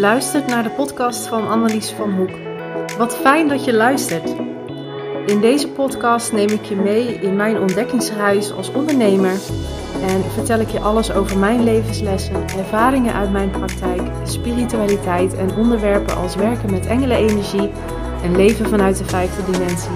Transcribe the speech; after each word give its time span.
luistert 0.00 0.46
naar 0.46 0.62
de 0.62 0.70
podcast 0.70 1.26
van 1.26 1.48
Annelies 1.48 1.90
van 1.90 2.12
Hoek. 2.12 2.30
Wat 2.98 3.16
fijn 3.16 3.48
dat 3.48 3.64
je 3.64 3.72
luistert. 3.72 4.34
In 5.26 5.40
deze 5.40 5.68
podcast 5.68 6.32
neem 6.32 6.48
ik 6.48 6.64
je 6.64 6.76
mee 6.76 7.14
in 7.14 7.36
mijn 7.36 7.58
ontdekkingsreis 7.58 8.52
als 8.52 8.72
ondernemer 8.72 9.32
en 10.02 10.22
vertel 10.34 10.60
ik 10.60 10.68
je 10.68 10.80
alles 10.80 11.12
over 11.12 11.38
mijn 11.38 11.64
levenslessen, 11.64 12.48
ervaringen 12.58 13.14
uit 13.14 13.32
mijn 13.32 13.50
praktijk, 13.50 14.02
spiritualiteit 14.24 15.34
en 15.34 15.56
onderwerpen 15.56 16.16
als 16.16 16.34
werken 16.34 16.70
met 16.70 16.86
engelenenergie 16.86 17.70
en 18.22 18.36
leven 18.36 18.68
vanuit 18.68 18.98
de 18.98 19.04
vijfde 19.04 19.52
dimensie. 19.52 19.90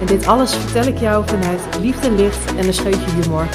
En 0.00 0.06
dit 0.06 0.26
alles 0.26 0.54
vertel 0.54 0.92
ik 0.92 0.98
jou 0.98 1.24
vanuit 1.26 1.60
liefde, 1.80 2.10
licht 2.10 2.54
en 2.54 2.66
een 2.66 2.74
scheutje 2.74 3.10
humor. 3.10 3.46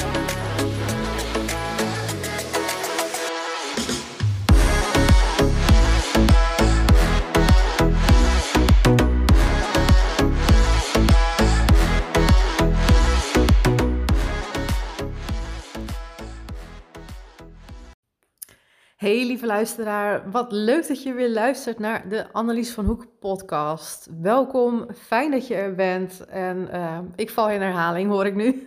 Luisteraar, 19.42 20.30
wat 20.30 20.52
leuk 20.52 20.88
dat 20.88 21.02
je 21.02 21.12
weer 21.12 21.30
luistert 21.30 21.78
naar 21.78 22.08
de 22.08 22.32
Annelies 22.32 22.72
van 22.72 22.84
Hoek 22.84 23.06
podcast. 23.20 24.08
Welkom, 24.20 24.86
fijn 24.96 25.30
dat 25.30 25.46
je 25.46 25.54
er 25.54 25.74
bent 25.74 26.24
en 26.24 26.68
uh, 26.72 26.98
ik 27.16 27.30
val 27.30 27.50
in 27.50 27.60
herhaling 27.60 28.10
hoor 28.10 28.26
ik 28.26 28.34
nu. 28.34 28.66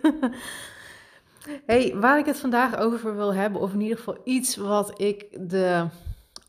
hey, 1.66 1.94
waar 1.96 2.18
ik 2.18 2.26
het 2.26 2.38
vandaag 2.38 2.78
over 2.78 3.16
wil 3.16 3.34
hebben, 3.34 3.60
of 3.60 3.72
in 3.72 3.80
ieder 3.80 3.96
geval 3.96 4.18
iets 4.24 4.56
wat 4.56 5.00
ik 5.00 5.48
de 5.50 5.86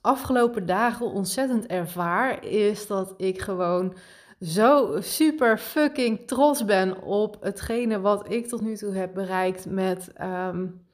afgelopen 0.01 0.65
dagen 0.65 1.05
ontzettend 1.05 1.65
ervaar, 1.65 2.45
is 2.45 2.87
dat 2.87 3.13
ik 3.17 3.41
gewoon 3.41 3.95
zo 4.41 5.01
super 5.01 5.57
fucking 5.57 6.27
trots 6.27 6.65
ben 6.65 7.01
op 7.01 7.37
hetgene 7.41 7.99
wat 7.99 8.31
ik 8.31 8.47
tot 8.47 8.61
nu 8.61 8.75
toe 8.75 8.93
heb 8.93 9.13
bereikt 9.13 9.65
met... 9.65 10.11
Um, 10.21 10.84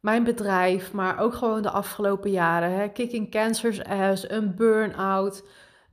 mijn 0.00 0.24
bedrijf, 0.24 0.92
maar 0.92 1.18
ook 1.18 1.34
gewoon 1.34 1.62
de 1.62 1.70
afgelopen 1.70 2.30
jaren. 2.30 2.72
Hè? 2.72 2.88
Kicking 2.88 3.30
Cancer's 3.30 3.82
Ass, 3.84 4.30
een 4.30 4.54
burn-out, 4.54 5.44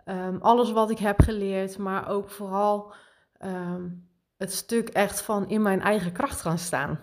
ehm, 0.06 0.38
alles 0.40 0.72
wat 0.72 0.90
ik 0.90 0.98
heb 0.98 1.22
geleerd, 1.22 1.78
maar 1.78 2.10
ook 2.10 2.30
vooral 2.30 2.94
ehm, 3.38 3.84
het 4.38 4.54
stuk 4.54 4.90
echt 4.90 5.22
van 5.22 5.50
in 5.50 5.62
mijn 5.62 5.82
eigen 5.82 6.12
kracht 6.12 6.42
gaan 6.42 6.58
staan. 6.58 7.00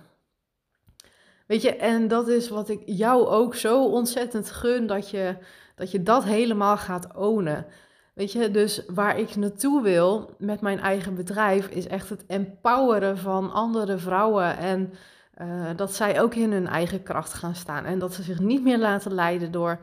Weet 1.47 1.62
je, 1.62 1.77
en 1.77 2.08
dat 2.08 2.28
is 2.28 2.48
wat 2.48 2.69
ik 2.69 2.82
jou 2.86 3.27
ook 3.27 3.55
zo 3.55 3.84
ontzettend 3.84 4.50
gun, 4.50 4.86
dat 4.86 5.10
je 5.10 5.36
dat, 5.75 5.91
je 5.91 6.02
dat 6.02 6.25
helemaal 6.25 6.77
gaat 6.77 7.16
ownen. 7.16 7.66
Weet 8.14 8.32
je, 8.32 8.50
dus 8.50 8.82
waar 8.86 9.19
ik 9.19 9.36
naartoe 9.36 9.82
wil 9.82 10.34
met 10.38 10.60
mijn 10.60 10.80
eigen 10.80 11.14
bedrijf 11.14 11.69
is 11.69 11.86
echt 11.86 12.08
het 12.08 12.27
empoweren 12.27 13.19
van 13.19 13.52
andere 13.52 13.98
vrouwen 13.98 14.56
en 14.56 14.92
uh, 15.40 15.70
dat 15.77 15.94
zij 15.94 16.20
ook 16.20 16.34
in 16.34 16.52
hun 16.52 16.66
eigen 16.66 17.02
kracht 17.02 17.32
gaan 17.32 17.54
staan. 17.54 17.84
En 17.84 17.98
dat 17.98 18.14
ze 18.14 18.22
zich 18.22 18.38
niet 18.38 18.62
meer 18.62 18.78
laten 18.78 19.12
leiden 19.12 19.52
door 19.52 19.78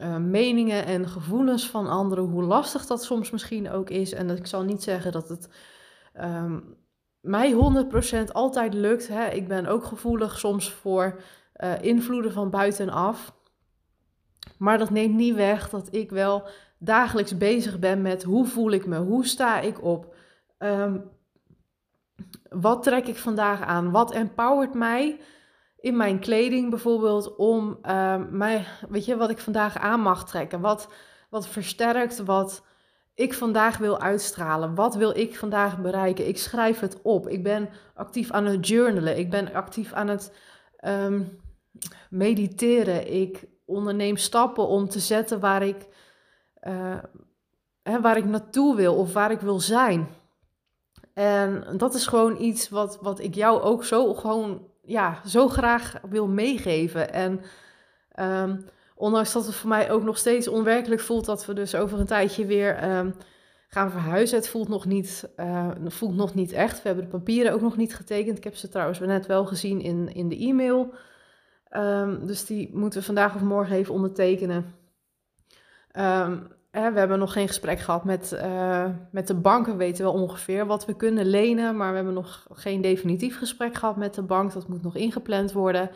uh, 0.00 0.16
meningen 0.16 0.84
en 0.86 1.08
gevoelens 1.08 1.70
van 1.70 1.88
anderen, 1.88 2.24
hoe 2.24 2.42
lastig 2.42 2.86
dat 2.86 3.04
soms 3.04 3.30
misschien 3.30 3.70
ook 3.70 3.90
is. 3.90 4.12
En 4.12 4.30
ik 4.30 4.46
zal 4.46 4.62
niet 4.62 4.82
zeggen 4.82 5.12
dat 5.12 5.28
het 5.28 5.48
um, 6.20 6.76
mij 7.20 7.54
100% 8.28 8.32
altijd 8.32 8.74
lukt. 8.74 9.08
Hè. 9.08 9.28
Ik 9.28 9.48
ben 9.48 9.66
ook 9.66 9.84
gevoelig 9.84 10.38
soms 10.38 10.70
voor 10.70 11.20
uh, 11.56 11.82
invloeden 11.82 12.32
van 12.32 12.50
buitenaf. 12.50 13.32
Maar 14.58 14.78
dat 14.78 14.90
neemt 14.90 15.14
niet 15.14 15.34
weg 15.34 15.68
dat 15.68 15.94
ik 15.94 16.10
wel 16.10 16.48
dagelijks 16.78 17.36
bezig 17.36 17.78
ben 17.78 18.02
met 18.02 18.22
hoe 18.22 18.46
voel 18.46 18.70
ik 18.70 18.86
me, 18.86 18.98
hoe 18.98 19.26
sta 19.26 19.60
ik 19.60 19.82
op. 19.84 20.14
Um, 20.58 21.10
wat 22.50 22.82
trek 22.82 23.06
ik 23.06 23.16
vandaag 23.16 23.62
aan? 23.62 23.90
Wat 23.90 24.12
empowert 24.12 24.74
mij 24.74 25.20
in 25.76 25.96
mijn 25.96 26.18
kleding 26.18 26.70
bijvoorbeeld 26.70 27.36
om 27.36 27.78
uh, 27.82 28.16
mij, 28.30 28.66
weet 28.88 29.04
je, 29.04 29.16
wat 29.16 29.30
ik 29.30 29.38
vandaag 29.38 29.78
aan 29.78 30.00
mag 30.00 30.24
trekken? 30.24 30.60
Wat, 30.60 30.88
wat 31.30 31.48
versterkt 31.48 32.24
wat 32.24 32.64
ik 33.14 33.34
vandaag 33.34 33.78
wil 33.78 34.00
uitstralen? 34.00 34.74
Wat 34.74 34.94
wil 34.94 35.16
ik 35.16 35.36
vandaag 35.36 35.78
bereiken? 35.78 36.28
Ik 36.28 36.38
schrijf 36.38 36.80
het 36.80 37.02
op. 37.02 37.28
Ik 37.28 37.42
ben 37.42 37.68
actief 37.94 38.30
aan 38.30 38.44
het 38.44 38.68
journalen. 38.68 39.18
Ik 39.18 39.30
ben 39.30 39.52
actief 39.52 39.92
aan 39.92 40.08
het 40.08 40.36
um, 40.84 41.40
mediteren. 42.10 43.12
Ik 43.12 43.44
onderneem 43.64 44.16
stappen 44.16 44.66
om 44.66 44.88
te 44.88 45.00
zetten 45.00 45.40
waar 45.40 45.62
ik, 45.62 45.86
uh, 46.62 46.98
hè, 47.82 48.00
waar 48.00 48.16
ik 48.16 48.24
naartoe 48.24 48.76
wil 48.76 48.96
of 48.96 49.12
waar 49.12 49.30
ik 49.30 49.40
wil 49.40 49.60
zijn. 49.60 50.08
En 51.14 51.64
dat 51.76 51.94
is 51.94 52.06
gewoon 52.06 52.40
iets 52.40 52.68
wat, 52.68 52.98
wat 53.00 53.20
ik 53.20 53.34
jou 53.34 53.60
ook 53.60 53.84
zo 53.84 54.14
gewoon, 54.14 54.66
ja, 54.82 55.20
zo 55.26 55.48
graag 55.48 56.00
wil 56.08 56.26
meegeven. 56.26 57.12
En 57.12 57.40
um, 58.20 58.64
ondanks 58.94 59.32
dat 59.32 59.46
het 59.46 59.54
voor 59.54 59.68
mij 59.68 59.90
ook 59.90 60.02
nog 60.02 60.18
steeds 60.18 60.48
onwerkelijk 60.48 61.00
voelt 61.00 61.24
dat 61.24 61.46
we 61.46 61.54
dus 61.54 61.74
over 61.74 61.98
een 61.98 62.06
tijdje 62.06 62.46
weer 62.46 62.98
um, 62.98 63.14
gaan 63.68 63.90
verhuizen. 63.90 64.38
Het 64.38 64.48
voelt 64.48 64.68
nog, 64.68 64.84
niet, 64.84 65.28
uh, 65.36 65.70
voelt 65.86 66.16
nog 66.16 66.34
niet 66.34 66.52
echt. 66.52 66.82
We 66.82 66.88
hebben 66.88 67.04
de 67.04 67.10
papieren 67.10 67.52
ook 67.52 67.60
nog 67.60 67.76
niet 67.76 67.94
getekend. 67.94 68.36
Ik 68.36 68.44
heb 68.44 68.56
ze 68.56 68.68
trouwens 68.68 68.98
net 68.98 69.26
wel 69.26 69.46
gezien 69.46 69.80
in, 69.80 70.14
in 70.14 70.28
de 70.28 70.38
e-mail. 70.38 70.94
Um, 71.76 72.26
dus 72.26 72.46
die 72.46 72.70
moeten 72.72 72.98
we 72.98 73.04
vandaag 73.04 73.34
of 73.34 73.40
morgen 73.40 73.76
even 73.76 73.94
ondertekenen. 73.94 74.74
Um, 75.96 76.58
we 76.70 76.78
hebben 76.78 77.18
nog 77.18 77.32
geen 77.32 77.46
gesprek 77.46 77.78
gehad 77.78 78.04
met, 78.04 78.32
uh, 78.32 78.86
met 79.10 79.26
de 79.26 79.34
bank. 79.34 79.66
We 79.66 79.76
weten 79.76 80.04
wel 80.04 80.12
ongeveer 80.12 80.66
wat 80.66 80.86
we 80.86 80.96
kunnen 80.96 81.26
lenen, 81.26 81.76
maar 81.76 81.90
we 81.90 81.96
hebben 81.96 82.14
nog 82.14 82.46
geen 82.50 82.80
definitief 82.80 83.38
gesprek 83.38 83.74
gehad 83.74 83.96
met 83.96 84.14
de 84.14 84.22
bank. 84.22 84.52
Dat 84.52 84.68
moet 84.68 84.82
nog 84.82 84.96
ingepland 84.96 85.52
worden. 85.52 85.90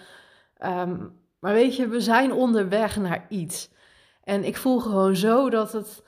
Um, 0.65 1.23
maar 1.39 1.53
weet 1.53 1.77
je, 1.77 1.89
we 1.89 2.01
zijn 2.01 2.33
onderweg 2.33 2.97
naar 2.97 3.27
iets. 3.29 3.71
En 4.23 4.45
ik 4.45 4.57
voel 4.57 4.81
gewoon 4.81 5.17
zo 5.17 5.51
dat 5.51 5.73
het 5.73 6.03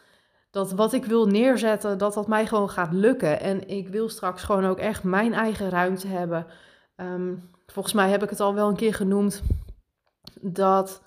dat 0.50 0.72
wat 0.72 0.92
ik 0.92 1.04
wil 1.04 1.26
neerzetten, 1.26 1.98
dat 1.98 2.14
dat 2.14 2.26
mij 2.26 2.46
gewoon 2.46 2.70
gaat 2.70 2.92
lukken. 2.92 3.40
En 3.40 3.68
ik 3.68 3.88
wil 3.88 4.08
straks 4.08 4.42
gewoon 4.42 4.64
ook 4.64 4.78
echt 4.78 5.02
mijn 5.02 5.34
eigen 5.34 5.70
ruimte 5.70 6.06
hebben. 6.06 6.46
Um, 6.96 7.50
volgens 7.66 7.94
mij 7.94 8.10
heb 8.10 8.22
ik 8.22 8.30
het 8.30 8.40
al 8.40 8.54
wel 8.54 8.68
een 8.68 8.76
keer 8.76 8.94
genoemd 8.94 9.42
dat 10.40 11.02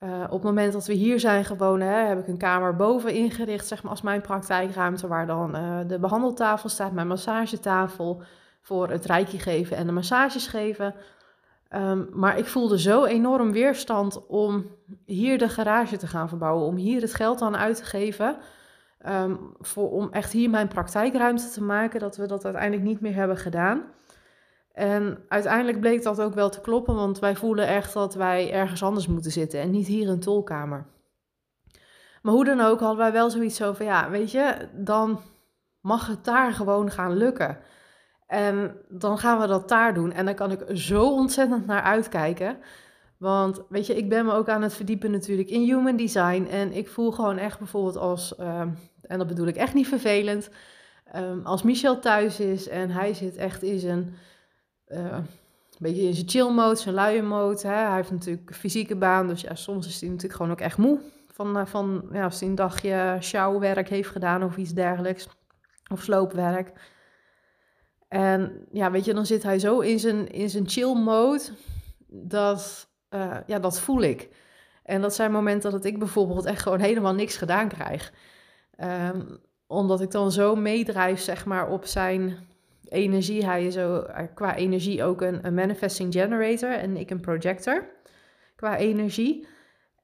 uh, 0.00 0.24
op 0.24 0.30
het 0.30 0.42
moment 0.42 0.72
dat 0.72 0.86
we 0.86 0.92
hier 0.92 1.20
zijn 1.20 1.44
gewoond, 1.44 1.82
hè, 1.82 1.88
heb 1.88 2.18
ik 2.18 2.28
een 2.28 2.38
kamer 2.38 2.76
boven 2.76 3.14
ingericht, 3.14 3.66
zeg 3.66 3.82
maar 3.82 3.90
als 3.90 4.02
mijn 4.02 4.20
praktijkruimte, 4.20 5.06
waar 5.06 5.26
dan 5.26 5.56
uh, 5.56 5.78
de 5.86 5.98
behandeltafel 5.98 6.68
staat, 6.68 6.92
mijn 6.92 7.06
massagetafel 7.06 8.22
voor 8.60 8.90
het 8.90 9.04
reiki 9.04 9.38
geven 9.38 9.76
en 9.76 9.86
de 9.86 9.92
massages 9.92 10.46
geven. 10.46 10.94
Um, 11.74 12.08
maar 12.12 12.38
ik 12.38 12.46
voelde 12.46 12.78
zo 12.78 13.04
enorm 13.04 13.52
weerstand 13.52 14.26
om 14.26 14.66
hier 15.04 15.38
de 15.38 15.48
garage 15.48 15.96
te 15.96 16.06
gaan 16.06 16.28
verbouwen, 16.28 16.66
om 16.66 16.76
hier 16.76 17.00
het 17.00 17.14
geld 17.14 17.42
aan 17.42 17.56
uit 17.56 17.76
te 17.76 17.84
geven, 17.84 18.36
um, 19.06 19.38
voor, 19.58 19.90
om 19.90 20.08
echt 20.10 20.32
hier 20.32 20.50
mijn 20.50 20.68
praktijkruimte 20.68 21.48
te 21.48 21.62
maken, 21.62 22.00
dat 22.00 22.16
we 22.16 22.26
dat 22.26 22.44
uiteindelijk 22.44 22.82
niet 22.82 23.00
meer 23.00 23.14
hebben 23.14 23.36
gedaan. 23.36 23.82
En 24.78 25.18
uiteindelijk 25.28 25.80
bleek 25.80 26.02
dat 26.02 26.20
ook 26.20 26.34
wel 26.34 26.50
te 26.50 26.60
kloppen, 26.60 26.94
want 26.94 27.18
wij 27.18 27.36
voelen 27.36 27.66
echt 27.66 27.92
dat 27.92 28.14
wij 28.14 28.52
ergens 28.52 28.82
anders 28.82 29.06
moeten 29.06 29.30
zitten 29.30 29.60
en 29.60 29.70
niet 29.70 29.86
hier 29.86 30.02
in 30.02 30.08
een 30.08 30.20
tolkamer. 30.20 30.86
Maar 32.22 32.32
hoe 32.32 32.44
dan 32.44 32.60
ook 32.60 32.80
hadden 32.80 32.98
wij 32.98 33.12
wel 33.12 33.30
zoiets 33.30 33.62
over, 33.62 33.84
ja, 33.84 34.10
weet 34.10 34.30
je, 34.30 34.68
dan 34.72 35.20
mag 35.80 36.06
het 36.06 36.24
daar 36.24 36.52
gewoon 36.52 36.90
gaan 36.90 37.16
lukken. 37.16 37.58
En 38.26 38.76
dan 38.88 39.18
gaan 39.18 39.40
we 39.40 39.46
dat 39.46 39.68
daar 39.68 39.94
doen. 39.94 40.12
En 40.12 40.24
daar 40.24 40.34
kan 40.34 40.50
ik 40.50 40.64
zo 40.72 41.12
ontzettend 41.12 41.66
naar 41.66 41.82
uitkijken. 41.82 42.58
Want 43.16 43.62
weet 43.68 43.86
je, 43.86 43.96
ik 43.96 44.08
ben 44.08 44.24
me 44.24 44.32
ook 44.32 44.48
aan 44.48 44.62
het 44.62 44.74
verdiepen 44.74 45.10
natuurlijk 45.10 45.48
in 45.48 45.62
human 45.62 45.96
design. 45.96 46.46
En 46.50 46.72
ik 46.72 46.88
voel 46.88 47.10
gewoon 47.10 47.38
echt 47.38 47.58
bijvoorbeeld 47.58 47.96
als, 47.96 48.34
uh, 48.40 48.60
en 49.02 49.18
dat 49.18 49.26
bedoel 49.26 49.46
ik 49.46 49.56
echt 49.56 49.74
niet 49.74 49.88
vervelend, 49.88 50.50
um, 51.16 51.46
als 51.46 51.62
Michel 51.62 51.98
thuis 51.98 52.40
is 52.40 52.68
en 52.68 52.90
hij 52.90 53.14
zit 53.14 53.36
echt 53.36 53.62
in 53.62 53.78
zijn 53.78 54.14
uh, 54.88 54.98
een 54.98 55.26
beetje 55.78 56.02
in 56.02 56.14
zijn 56.14 56.28
chill 56.28 56.50
mode, 56.50 56.76
zijn 56.76 56.94
luie 56.94 57.22
mode. 57.22 57.68
Hè. 57.68 57.74
Hij 57.74 57.94
heeft 57.94 58.10
natuurlijk 58.10 58.48
een 58.48 58.54
fysieke 58.54 58.96
baan, 58.96 59.26
dus 59.26 59.40
ja, 59.40 59.54
soms 59.54 59.86
is 59.86 60.00
hij 60.00 60.08
natuurlijk 60.08 60.36
gewoon 60.36 60.52
ook 60.52 60.60
echt 60.60 60.78
moe. 60.78 61.00
Van, 61.26 61.58
uh, 61.58 61.66
van 61.66 62.08
ja, 62.12 62.24
als 62.24 62.40
hij 62.40 62.48
een 62.48 62.54
dagje 62.54 63.16
sjouwwerk 63.20 63.88
heeft 63.88 64.08
gedaan 64.08 64.42
of 64.42 64.56
iets 64.56 64.72
dergelijks. 64.72 65.28
Of 65.92 66.02
sloopwerk. 66.02 66.72
En 68.08 68.66
ja, 68.72 68.90
weet 68.90 69.04
je, 69.04 69.14
dan 69.14 69.26
zit 69.26 69.42
hij 69.42 69.58
zo 69.58 69.80
in 69.80 69.98
zijn, 69.98 70.28
in 70.30 70.50
zijn 70.50 70.68
chill 70.68 70.94
mode. 70.94 71.42
Dat, 72.06 72.88
uh, 73.10 73.36
ja, 73.46 73.58
dat 73.58 73.80
voel 73.80 74.02
ik. 74.02 74.28
En 74.82 75.00
dat 75.00 75.14
zijn 75.14 75.32
momenten 75.32 75.70
dat 75.70 75.84
ik 75.84 75.98
bijvoorbeeld 75.98 76.44
echt 76.44 76.62
gewoon 76.62 76.80
helemaal 76.80 77.14
niks 77.14 77.36
gedaan 77.36 77.68
krijg. 77.68 78.12
Um, 78.80 79.38
omdat 79.66 80.00
ik 80.00 80.10
dan 80.10 80.32
zo 80.32 80.56
meedrijf, 80.56 81.20
zeg 81.20 81.44
maar, 81.44 81.68
op 81.68 81.84
zijn 81.84 82.38
energie. 82.90 83.44
Hij 83.44 83.66
is 83.66 83.74
zo, 83.74 84.00
eh, 84.00 84.24
qua 84.34 84.54
energie 84.54 85.04
ook 85.04 85.20
een, 85.20 85.46
een 85.46 85.54
manifesting 85.54 86.12
generator 86.12 86.72
en 86.72 86.96
ik 86.96 87.10
een 87.10 87.20
projector 87.20 87.84
qua 88.56 88.76
energie. 88.76 89.46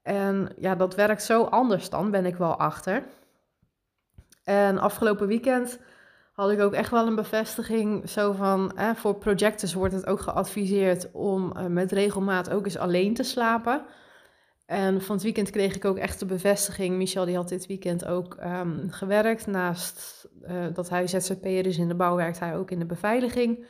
En 0.03 0.49
ja, 0.57 0.75
dat 0.75 0.95
werkt 0.95 1.23
zo 1.23 1.43
anders 1.43 1.89
dan, 1.89 2.11
ben 2.11 2.25
ik 2.25 2.35
wel 2.35 2.55
achter. 2.55 3.03
En 4.43 4.77
afgelopen 4.77 5.27
weekend 5.27 5.79
had 6.33 6.51
ik 6.51 6.59
ook 6.59 6.73
echt 6.73 6.91
wel 6.91 7.07
een 7.07 7.15
bevestiging. 7.15 8.09
Zo 8.09 8.31
van, 8.31 8.71
voor 8.95 9.15
projectors 9.15 9.73
wordt 9.73 9.93
het 9.93 10.05
ook 10.05 10.19
geadviseerd 10.19 11.11
om 11.11 11.51
eh, 11.51 11.65
met 11.65 11.91
regelmaat 11.91 12.49
ook 12.49 12.65
eens 12.65 12.77
alleen 12.77 13.13
te 13.13 13.23
slapen. 13.23 13.85
En 14.65 15.01
van 15.01 15.15
het 15.15 15.23
weekend 15.23 15.49
kreeg 15.49 15.75
ik 15.75 15.85
ook 15.85 15.97
echt 15.97 16.19
de 16.19 16.25
bevestiging. 16.25 16.95
Michel 16.95 17.25
die 17.25 17.35
had 17.35 17.49
dit 17.49 17.67
weekend 17.67 18.05
ook 18.05 18.35
ehm, 18.35 18.89
gewerkt. 18.89 19.47
Naast 19.47 20.27
uh, 20.47 20.65
dat 20.73 20.89
hij 20.89 21.07
ZZP'er 21.07 21.65
is 21.65 21.77
in 21.77 21.87
de 21.87 21.95
bouw, 21.95 22.15
werkt 22.15 22.39
hij 22.39 22.57
ook 22.57 22.71
in 22.71 22.79
de 22.79 22.85
beveiliging. 22.85 23.65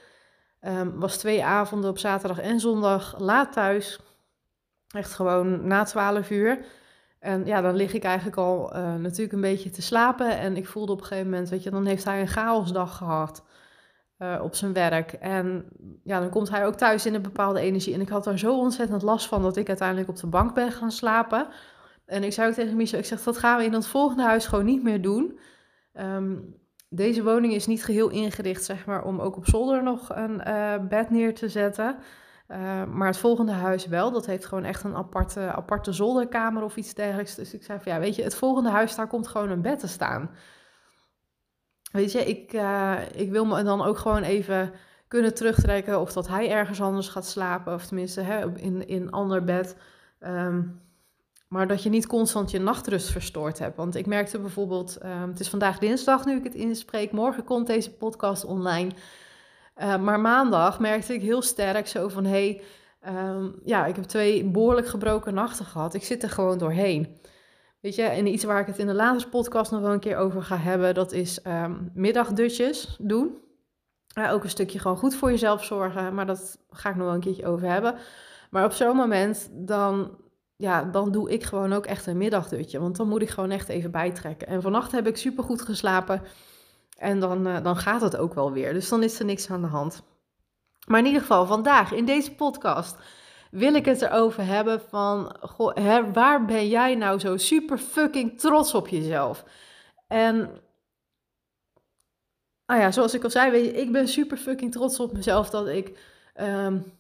Um, 0.62 1.00
was 1.00 1.18
twee 1.18 1.44
avonden 1.44 1.90
op 1.90 1.98
zaterdag 1.98 2.40
en 2.40 2.60
zondag 2.60 3.20
laat 3.20 3.52
thuis. 3.52 4.00
Echt 4.88 5.14
gewoon 5.14 5.68
na 5.68 5.84
12 5.84 6.30
uur. 6.30 6.66
En 7.20 7.46
ja, 7.46 7.62
dan 7.62 7.76
lig 7.76 7.94
ik 7.94 8.04
eigenlijk 8.04 8.38
al 8.38 8.76
uh, 8.76 8.96
natuurlijk 8.96 9.34
een 9.34 9.42
beetje 9.42 9.70
te 9.70 9.82
slapen. 9.82 10.38
En 10.38 10.58
ik 10.58 10.68
voelde 10.68 10.92
op 10.92 11.00
een 11.00 11.06
gegeven 11.06 11.30
moment, 11.30 11.50
weet 11.50 11.64
je, 11.64 11.70
dan 11.70 11.86
heeft 11.86 12.04
hij 12.04 12.22
een 12.22 12.28
chaosdag 12.28 12.98
gehad 12.98 13.44
uh, 14.26 14.44
op 14.44 14.56
zijn 14.56 14.74
werk. 14.74 15.14
En 15.14 15.66
ja, 16.04 16.20
dan 16.20 16.30
komt 16.30 16.50
hij 16.50 16.66
ook 16.66 16.76
thuis 16.76 17.06
in 17.06 17.14
een 17.14 17.22
bepaalde 17.22 17.60
energie. 17.60 17.94
En 17.94 18.02
ik 18.02 18.10
had 18.10 18.24
daar 18.24 18.40
zo 18.40 18.60
ontzettend 18.60 19.02
last 19.02 19.28
van 19.28 19.42
dat 19.42 19.58
ik 19.58 19.68
uiteindelijk 19.68 20.10
op 20.10 20.16
de 20.16 20.28
bank 20.28 20.54
ben 20.54 20.72
gaan 20.72 20.92
slapen. 20.92 21.48
En 22.06 22.24
ik 22.24 22.34
zei 22.34 22.48
ook 22.48 22.54
tegen 22.54 22.76
Michel, 22.76 23.00
ik 23.00 23.06
zeg, 23.06 23.24
dat 23.24 23.38
gaan 23.38 23.58
we 23.58 23.66
in 23.66 23.74
het 23.74 23.88
volgende 23.88 24.24
huis 24.24 24.46
gewoon 24.48 24.66
niet 24.66 24.84
meer 24.84 25.02
doen. 25.02 25.40
Um, 25.94 26.56
deze 26.90 27.24
woning 27.24 27.54
is 27.54 27.68
niet 27.68 27.84
geheel 27.84 28.10
ingericht, 28.10 28.64
zeg 28.64 28.86
maar, 28.86 29.04
om 29.04 29.20
ook 29.20 29.38
op 29.38 29.46
zolder 29.46 29.84
nog 29.84 30.10
een 30.16 30.42
uh, 30.48 30.74
bed 30.90 31.10
neer 31.10 31.36
te 31.36 31.50
zetten. 31.50 31.96
Uh, 32.48 32.84
maar 32.84 33.08
het 33.08 33.18
volgende 33.18 33.52
huis 33.52 33.88
wel. 33.88 34.12
Dat 34.12 34.26
heeft 34.26 34.46
gewoon 34.46 34.64
echt 34.64 34.84
een 34.84 34.96
aparte, 34.96 35.40
aparte 35.40 35.92
zolderkamer 35.92 36.64
of 36.64 36.76
iets 36.76 36.94
dergelijks. 36.94 37.36
Dus 37.36 37.54
ik 37.54 37.64
zei 37.64 37.80
ja, 37.84 38.00
weet 38.00 38.16
je, 38.16 38.24
het 38.24 38.36
volgende 38.36 38.70
huis, 38.70 38.96
daar 38.96 39.08
komt 39.08 39.28
gewoon 39.28 39.50
een 39.50 39.62
bed 39.62 39.80
te 39.80 39.88
staan. 39.88 40.30
Weet 41.96 42.12
je, 42.12 42.26
ik, 42.26 42.54
uh, 42.54 43.00
ik 43.14 43.32
wil 43.32 43.46
me 43.46 43.64
dan 43.64 43.82
ook 43.82 43.98
gewoon 43.98 44.24
even 44.24 44.74
kunnen 45.08 45.34
terugtrekken 45.34 46.00
of 46.00 46.14
dat 46.14 46.28
hij 46.28 46.52
ergens 46.52 46.82
anders 46.82 47.08
gaat 47.08 47.26
slapen. 47.26 47.74
Of 47.74 47.86
tenminste 47.86 48.22
hè, 48.22 48.58
in, 48.58 48.84
een 48.88 49.12
ander 49.12 49.44
bed. 49.44 49.76
Um, 50.20 50.82
maar 51.48 51.68
dat 51.68 51.84
je 51.84 51.90
niet 51.90 52.08
constant 52.08 52.52
je 52.52 52.60
nachtrust 52.60 53.10
verstoord 53.10 53.60
hebt. 53.60 53.76
Want 53.76 53.96
ik 53.96 54.06
merkte 54.06 54.40
bijvoorbeeld, 54.40 54.98
um, 55.04 55.30
het 55.30 55.40
is 55.40 55.50
vandaag 55.50 55.78
dinsdag 55.78 56.26
nu 56.26 56.36
ik 56.36 56.44
het 56.44 56.56
inspreek. 56.56 57.12
Morgen 57.12 57.44
komt 57.44 57.68
deze 57.68 57.94
podcast 57.94 58.46
online. 58.46 58.92
Uh, 59.78 59.98
maar 59.98 60.20
maandag 60.20 60.80
merkte 60.80 61.14
ik 61.14 61.22
heel 61.22 61.42
sterk 61.42 61.88
zo 61.88 62.08
van, 62.08 62.26
hé, 62.26 62.62
hey, 63.00 63.14
um, 63.14 63.60
ja, 63.64 63.86
ik 63.86 63.96
heb 63.96 64.06
twee 64.06 64.44
behoorlijk 64.44 64.88
gebroken 64.88 65.34
nachten 65.34 65.66
gehad. 65.66 65.94
Ik 65.94 66.04
zit 66.04 66.24
er 66.24 66.30
gewoon 66.30 66.58
doorheen. 66.58 67.20
Weet 67.86 67.96
je, 67.96 68.04
en 68.04 68.28
iets 68.28 68.44
waar 68.44 68.60
ik 68.60 68.68
het 68.68 68.78
in 68.78 68.88
de 68.88 68.94
laatste 68.94 69.30
podcast 69.30 69.72
nog 69.72 69.82
wel 69.82 69.92
een 69.92 70.00
keer 70.00 70.18
over 70.18 70.44
ga 70.44 70.58
hebben, 70.58 70.94
dat 70.94 71.12
is 71.12 71.40
um, 71.48 71.92
middagdutjes 71.94 72.96
doen. 73.00 73.38
Ook 74.30 74.44
een 74.44 74.50
stukje 74.50 74.80
gewoon 74.80 74.98
goed 74.98 75.16
voor 75.16 75.30
jezelf 75.30 75.64
zorgen, 75.64 76.14
maar 76.14 76.26
dat 76.26 76.58
ga 76.70 76.90
ik 76.90 76.96
nog 76.96 77.06
wel 77.06 77.14
een 77.14 77.22
keertje 77.22 77.46
over 77.46 77.68
hebben. 77.70 77.96
Maar 78.50 78.66
op 78.66 78.72
zo'n 78.72 78.96
moment, 78.96 79.50
dan, 79.52 80.18
ja, 80.56 80.84
dan 80.84 81.12
doe 81.12 81.32
ik 81.32 81.44
gewoon 81.44 81.74
ook 81.74 81.86
echt 81.86 82.06
een 82.06 82.18
middagdutje, 82.18 82.80
want 82.80 82.96
dan 82.96 83.08
moet 83.08 83.22
ik 83.22 83.30
gewoon 83.30 83.52
echt 83.52 83.70
even 83.70 83.92
bijtrekken. 83.92 84.48
En 84.48 84.62
vannacht 84.62 84.92
heb 84.92 85.08
ik 85.08 85.18
super 85.18 85.44
goed 85.44 85.62
geslapen. 85.62 86.22
En 86.98 87.20
dan, 87.20 87.48
uh, 87.48 87.64
dan 87.64 87.78
gaat 87.78 88.02
het 88.02 88.18
ook 88.18 88.34
wel 88.34 88.52
weer. 88.52 88.74
Dus 88.74 88.90
dan 88.90 89.04
is 89.04 89.20
er 89.20 89.26
niks 89.26 89.50
aan 89.50 89.62
de 89.62 89.68
hand. 89.68 90.04
Maar 90.88 91.00
in 91.00 91.06
ieder 91.06 91.22
geval, 91.22 91.46
vandaag 91.46 91.92
in 91.92 92.06
deze 92.06 92.36
podcast 92.36 92.98
wil 93.52 93.74
ik 93.74 93.86
het 93.86 94.02
erover 94.02 94.46
hebben 94.46 94.82
van... 94.82 95.36
Hè, 95.74 96.12
waar 96.12 96.46
ben 96.46 96.68
jij 96.68 96.96
nou 96.96 97.20
zo 97.20 97.38
super 97.38 97.78
fucking 97.78 98.40
trots 98.40 98.74
op 98.74 98.88
jezelf? 98.88 99.44
En... 100.08 100.50
Ah 102.66 102.80
ja, 102.80 102.92
zoals 102.92 103.14
ik 103.14 103.24
al 103.24 103.30
zei, 103.30 103.52
weet 103.52 103.66
je, 103.66 103.74
ik 103.74 103.92
ben 103.92 104.08
super 104.08 104.38
fucking 104.38 104.72
trots 104.72 105.00
op 105.00 105.14
mezelf 105.14 105.50
dat 105.50 105.68
ik 105.68 106.00
um, 106.42 106.94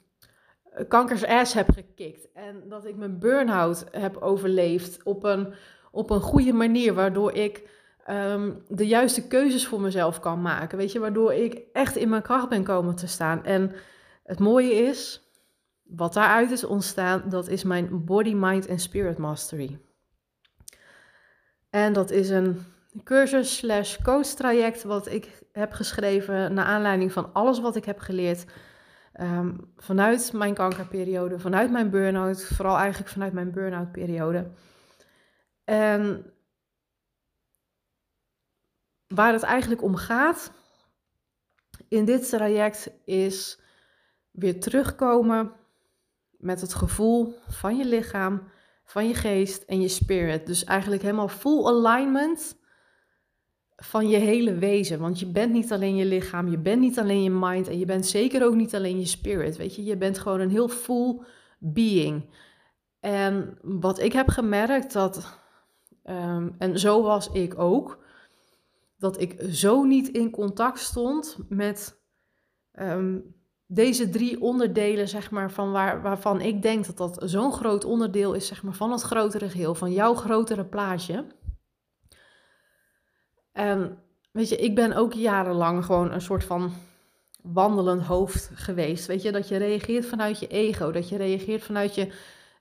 kankers 0.87 1.25
ass 1.25 1.53
heb 1.53 1.69
gekikt. 1.69 2.31
En 2.33 2.63
dat 2.69 2.85
ik 2.85 2.95
mijn 2.95 3.19
burn-out 3.19 3.85
heb 3.91 4.17
overleefd 4.17 5.03
op 5.03 5.23
een, 5.23 5.53
op 5.91 6.09
een 6.09 6.21
goede 6.21 6.53
manier, 6.53 6.93
waardoor 6.93 7.33
ik 7.33 7.69
um, 8.09 8.63
de 8.67 8.87
juiste 8.87 9.27
keuzes 9.27 9.67
voor 9.67 9.81
mezelf 9.81 10.19
kan 10.19 10.41
maken. 10.41 10.77
Weet 10.77 10.91
je, 10.91 10.99
waardoor 10.99 11.33
ik 11.33 11.61
echt 11.73 11.95
in 11.95 12.09
mijn 12.09 12.21
kracht 12.21 12.49
ben 12.49 12.63
komen 12.63 12.95
te 12.95 13.07
staan. 13.07 13.45
En 13.45 13.71
het 14.23 14.39
mooie 14.39 14.73
is, 14.73 15.24
wat 15.95 16.13
daaruit 16.13 16.51
is 16.51 16.63
ontstaan, 16.63 17.29
dat 17.29 17.47
is 17.47 17.63
mijn 17.63 18.05
Body, 18.05 18.33
Mind 18.33 18.65
en 18.65 18.79
Spirit 18.79 19.17
Mastery. 19.17 19.79
En 21.69 21.93
dat 21.93 22.11
is 22.11 22.29
een 22.29 22.63
cursus 23.03 23.57
slash 23.57 24.01
coach 24.01 24.27
traject 24.27 24.83
wat 24.83 25.07
ik 25.07 25.43
heb 25.51 25.71
geschreven 25.71 26.53
naar 26.53 26.65
aanleiding 26.65 27.11
van 27.11 27.33
alles 27.33 27.59
wat 27.59 27.75
ik 27.75 27.85
heb 27.85 27.99
geleerd 27.99 28.45
um, 29.21 29.73
vanuit 29.77 30.33
mijn 30.33 30.53
kankerperiode, 30.53 31.39
vanuit 31.39 31.71
mijn 31.71 31.89
burn-out, 31.89 32.43
vooral 32.43 32.77
eigenlijk 32.77 33.11
vanuit 33.11 33.33
mijn 33.33 33.51
burn-out 33.51 33.91
periode. 33.91 34.51
En 35.63 36.33
waar 39.07 39.33
het 39.33 39.43
eigenlijk 39.43 39.81
om 39.83 39.95
gaat 39.95 40.51
in 41.87 42.05
dit 42.05 42.29
traject 42.29 42.91
is 43.05 43.59
weer 44.31 44.59
terugkomen 44.59 45.53
met 46.37 46.61
het 46.61 46.73
gevoel 46.73 47.33
van 47.47 47.77
je 47.77 47.85
lichaam, 47.85 48.43
van 48.83 49.07
je 49.07 49.13
geest 49.13 49.63
en 49.63 49.81
je 49.81 49.87
spirit. 49.87 50.45
Dus 50.45 50.63
eigenlijk 50.63 51.01
helemaal 51.01 51.27
full 51.27 51.65
alignment 51.65 52.57
van 53.75 54.09
je 54.09 54.17
hele 54.17 54.53
wezen. 54.53 54.99
Want 54.99 55.19
je 55.19 55.31
bent 55.31 55.51
niet 55.51 55.71
alleen 55.71 55.95
je 55.95 56.05
lichaam, 56.05 56.47
je 56.47 56.59
bent 56.59 56.81
niet 56.81 56.99
alleen 56.99 57.23
je 57.23 57.29
mind 57.29 57.67
en 57.67 57.79
je 57.79 57.85
bent 57.85 58.05
zeker 58.05 58.45
ook 58.45 58.55
niet 58.55 58.75
alleen 58.75 58.99
je 58.99 59.05
spirit. 59.05 59.57
Weet 59.57 59.75
je, 59.75 59.83
je 59.83 59.97
bent 59.97 60.17
gewoon 60.17 60.39
een 60.39 60.49
heel 60.49 60.67
full 60.67 61.21
being. 61.59 62.29
En 62.99 63.57
wat 63.61 63.99
ik 63.99 64.13
heb 64.13 64.29
gemerkt 64.29 64.93
dat, 64.93 65.39
um, 66.03 66.55
en 66.57 66.79
zo 66.79 67.01
was 67.01 67.31
ik 67.31 67.59
ook, 67.59 68.03
dat 68.97 69.21
ik 69.21 69.35
zo 69.49 69.83
niet 69.83 70.07
in 70.07 70.29
contact 70.29 70.79
stond 70.79 71.37
met 71.49 72.01
um, 72.73 73.35
deze 73.67 74.09
drie 74.09 74.41
onderdelen, 74.41 75.07
zeg 75.07 75.31
maar, 75.31 75.51
van 75.51 75.71
waar, 75.71 76.01
waarvan 76.01 76.41
ik 76.41 76.61
denk 76.61 76.85
dat 76.85 76.97
dat 76.97 77.29
zo'n 77.29 77.53
groot 77.53 77.85
onderdeel 77.85 78.33
is, 78.33 78.47
zeg 78.47 78.63
maar, 78.63 78.73
van 78.73 78.91
het 78.91 79.01
grotere 79.01 79.49
geheel, 79.49 79.75
van 79.75 79.91
jouw 79.91 80.13
grotere 80.13 80.65
plaatje. 80.65 81.25
En 83.51 83.97
weet 84.31 84.49
je, 84.49 84.55
ik 84.55 84.75
ben 84.75 84.93
ook 84.93 85.13
jarenlang 85.13 85.85
gewoon 85.85 86.11
een 86.11 86.21
soort 86.21 86.43
van 86.43 86.73
wandelend 87.41 88.01
hoofd 88.01 88.51
geweest. 88.53 89.05
Weet 89.05 89.21
je, 89.21 89.31
dat 89.31 89.47
je 89.47 89.57
reageert 89.57 90.05
vanuit 90.05 90.39
je 90.39 90.47
ego, 90.47 90.91
dat 90.91 91.09
je 91.09 91.17
reageert 91.17 91.63
vanuit 91.63 91.95
je, 91.95 92.13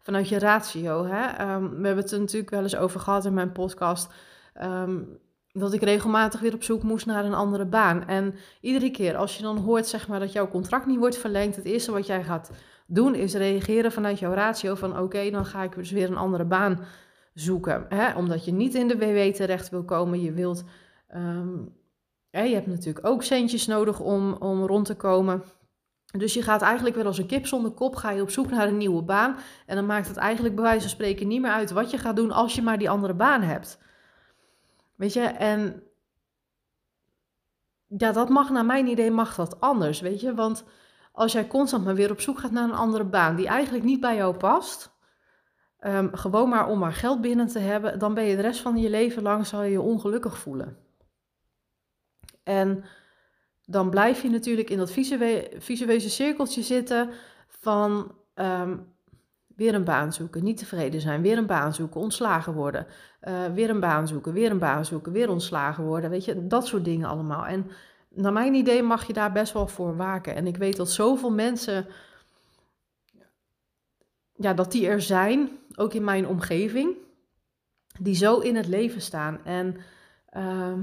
vanuit 0.02 0.28
je 0.28 0.38
ratio. 0.38 1.04
Hè? 1.04 1.54
Um, 1.54 1.68
we 1.68 1.86
hebben 1.86 2.04
het 2.04 2.12
er 2.12 2.20
natuurlijk 2.20 2.50
wel 2.50 2.62
eens 2.62 2.76
over 2.76 3.00
gehad 3.00 3.24
in 3.24 3.34
mijn 3.34 3.52
podcast. 3.52 4.12
Um, 4.62 5.18
dat 5.58 5.72
ik 5.72 5.82
regelmatig 5.82 6.40
weer 6.40 6.54
op 6.54 6.62
zoek 6.62 6.82
moest 6.82 7.06
naar 7.06 7.24
een 7.24 7.34
andere 7.34 7.64
baan. 7.64 8.06
En 8.06 8.34
iedere 8.60 8.90
keer 8.90 9.16
als 9.16 9.36
je 9.36 9.42
dan 9.42 9.56
hoort 9.56 9.86
zeg 9.86 10.08
maar, 10.08 10.20
dat 10.20 10.32
jouw 10.32 10.48
contract 10.48 10.86
niet 10.86 10.98
wordt 10.98 11.18
verlengd, 11.18 11.56
het 11.56 11.64
eerste 11.64 11.92
wat 11.92 12.06
jij 12.06 12.24
gaat 12.24 12.50
doen 12.86 13.14
is 13.14 13.34
reageren 13.34 13.92
vanuit 13.92 14.18
jouw 14.18 14.32
ratio 14.32 14.74
van 14.74 14.98
oké, 14.98 15.30
dan 15.30 15.46
ga 15.46 15.62
ik 15.62 15.74
dus 15.74 15.90
weer 15.90 16.10
een 16.10 16.16
andere 16.16 16.44
baan 16.44 16.80
zoeken. 17.34 17.86
Hè? 17.88 18.16
Omdat 18.16 18.44
je 18.44 18.52
niet 18.52 18.74
in 18.74 18.88
de 18.88 18.98
WW 18.98 19.34
terecht 19.34 19.68
wil 19.68 19.84
komen, 19.84 20.20
je 20.20 20.32
wilt... 20.32 20.64
Um, 21.16 21.82
je 22.30 22.54
hebt 22.54 22.66
natuurlijk 22.66 23.06
ook 23.06 23.22
centjes 23.22 23.66
nodig 23.66 24.00
om, 24.00 24.32
om 24.32 24.66
rond 24.66 24.86
te 24.86 24.94
komen. 24.94 25.42
Dus 26.18 26.34
je 26.34 26.42
gaat 26.42 26.62
eigenlijk 26.62 26.96
weer 26.96 27.06
als 27.06 27.18
een 27.18 27.26
kip 27.26 27.46
zonder 27.46 27.70
kop, 27.70 27.96
ga 27.96 28.10
je 28.10 28.22
op 28.22 28.30
zoek 28.30 28.50
naar 28.50 28.68
een 28.68 28.76
nieuwe 28.76 29.02
baan. 29.02 29.36
En 29.66 29.76
dan 29.76 29.86
maakt 29.86 30.08
het 30.08 30.16
eigenlijk 30.16 30.54
bij 30.54 30.64
wijze 30.64 30.80
van 30.80 30.90
spreken 30.90 31.28
niet 31.28 31.40
meer 31.40 31.50
uit 31.50 31.70
wat 31.70 31.90
je 31.90 31.98
gaat 31.98 32.16
doen 32.16 32.30
als 32.30 32.54
je 32.54 32.62
maar 32.62 32.78
die 32.78 32.90
andere 32.90 33.14
baan 33.14 33.42
hebt. 33.42 33.78
Weet 34.94 35.12
je, 35.12 35.20
en 35.22 35.82
ja, 37.86 38.12
dat 38.12 38.28
mag 38.28 38.50
naar 38.50 38.64
mijn 38.64 38.86
idee 38.86 39.10
mag 39.10 39.34
dat 39.34 39.60
anders, 39.60 40.00
weet 40.00 40.20
je. 40.20 40.34
Want 40.34 40.64
als 41.12 41.32
jij 41.32 41.46
constant 41.46 41.84
maar 41.84 41.94
weer 41.94 42.10
op 42.10 42.20
zoek 42.20 42.38
gaat 42.38 42.50
naar 42.50 42.64
een 42.64 42.74
andere 42.74 43.04
baan 43.04 43.36
die 43.36 43.46
eigenlijk 43.46 43.84
niet 43.84 44.00
bij 44.00 44.16
jou 44.16 44.36
past, 44.36 44.92
um, 45.80 46.14
gewoon 46.14 46.48
maar 46.48 46.68
om 46.68 46.78
maar 46.78 46.92
geld 46.92 47.20
binnen 47.20 47.46
te 47.46 47.58
hebben, 47.58 47.98
dan 47.98 48.14
ben 48.14 48.24
je 48.24 48.36
de 48.36 48.42
rest 48.42 48.60
van 48.60 48.76
je 48.76 48.90
leven 48.90 49.22
lang 49.22 49.46
zal 49.46 49.62
je 49.62 49.70
je 49.70 49.80
ongelukkig 49.80 50.38
voelen. 50.38 50.78
En 52.42 52.84
dan 53.64 53.90
blijf 53.90 54.22
je 54.22 54.30
natuurlijk 54.30 54.70
in 54.70 54.78
dat 54.78 54.90
visueuze 55.58 56.10
cirkeltje 56.10 56.62
zitten 56.62 57.10
van 57.48 58.14
um, 58.34 58.93
Weer 59.56 59.74
een 59.74 59.84
baan 59.84 60.12
zoeken, 60.12 60.44
niet 60.44 60.56
tevreden 60.56 61.00
zijn, 61.00 61.22
weer 61.22 61.38
een 61.38 61.46
baan 61.46 61.74
zoeken, 61.74 62.00
ontslagen 62.00 62.52
worden. 62.52 62.86
Uh, 63.22 63.46
weer 63.54 63.70
een 63.70 63.80
baan 63.80 64.08
zoeken, 64.08 64.32
weer 64.32 64.50
een 64.50 64.58
baan 64.58 64.84
zoeken, 64.84 65.12
weer 65.12 65.30
ontslagen 65.30 65.84
worden. 65.84 66.10
Weet 66.10 66.24
je, 66.24 66.46
dat 66.46 66.66
soort 66.66 66.84
dingen 66.84 67.08
allemaal. 67.08 67.46
En 67.46 67.70
naar 68.08 68.32
mijn 68.32 68.54
idee 68.54 68.82
mag 68.82 69.06
je 69.06 69.12
daar 69.12 69.32
best 69.32 69.52
wel 69.52 69.66
voor 69.66 69.96
waken. 69.96 70.34
En 70.34 70.46
ik 70.46 70.56
weet 70.56 70.76
dat 70.76 70.90
zoveel 70.90 71.30
mensen 71.30 71.86
ja, 74.36 74.54
dat 74.54 74.72
die 74.72 74.86
er 74.86 75.02
zijn, 75.02 75.50
ook 75.74 75.94
in 75.94 76.04
mijn 76.04 76.26
omgeving, 76.26 76.96
die 78.00 78.14
zo 78.14 78.38
in 78.38 78.56
het 78.56 78.66
leven 78.66 79.00
staan. 79.00 79.44
En 79.44 79.76
ehm, 80.28 80.80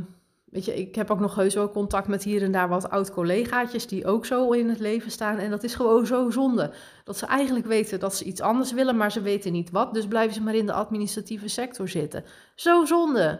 weet 0.51 0.65
je, 0.65 0.75
ik 0.75 0.95
heb 0.95 1.11
ook 1.11 1.19
nog 1.19 1.35
heus 1.35 1.53
wel 1.53 1.71
contact 1.71 2.07
met 2.07 2.23
hier 2.23 2.41
en 2.41 2.51
daar 2.51 2.69
wat 2.69 2.89
oud-collegaatjes 2.89 3.87
die 3.87 4.05
ook 4.05 4.25
zo 4.25 4.51
in 4.51 4.69
het 4.69 4.79
leven 4.79 5.11
staan. 5.11 5.37
En 5.37 5.49
dat 5.49 5.63
is 5.63 5.75
gewoon 5.75 6.05
zo 6.05 6.29
zonde. 6.29 6.73
Dat 7.03 7.17
ze 7.17 7.25
eigenlijk 7.25 7.65
weten 7.65 7.99
dat 7.99 8.15
ze 8.15 8.23
iets 8.23 8.41
anders 8.41 8.71
willen, 8.71 8.97
maar 8.97 9.11
ze 9.11 9.21
weten 9.21 9.51
niet 9.51 9.71
wat. 9.71 9.93
Dus 9.93 10.07
blijven 10.07 10.33
ze 10.33 10.41
maar 10.41 10.55
in 10.55 10.65
de 10.65 10.73
administratieve 10.73 11.47
sector 11.47 11.89
zitten. 11.89 12.23
Zo 12.55 12.85
zonde. 12.85 13.39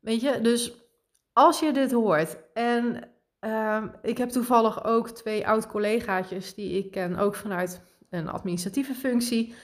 Weet 0.00 0.20
je, 0.20 0.40
dus 0.40 0.72
als 1.32 1.60
je 1.60 1.72
dit 1.72 1.92
hoort 1.92 2.36
en 2.54 3.08
ehm, 3.40 3.88
ik 4.02 4.18
heb 4.18 4.28
toevallig 4.28 4.84
ook 4.84 5.10
twee 5.10 5.46
oud-collegaatjes 5.46 6.54
die 6.54 6.78
ik 6.78 6.90
ken, 6.90 7.16
ook 7.16 7.34
vanuit 7.34 7.82
een 8.10 8.28
administratieve 8.28 8.94
functie, 8.94 9.54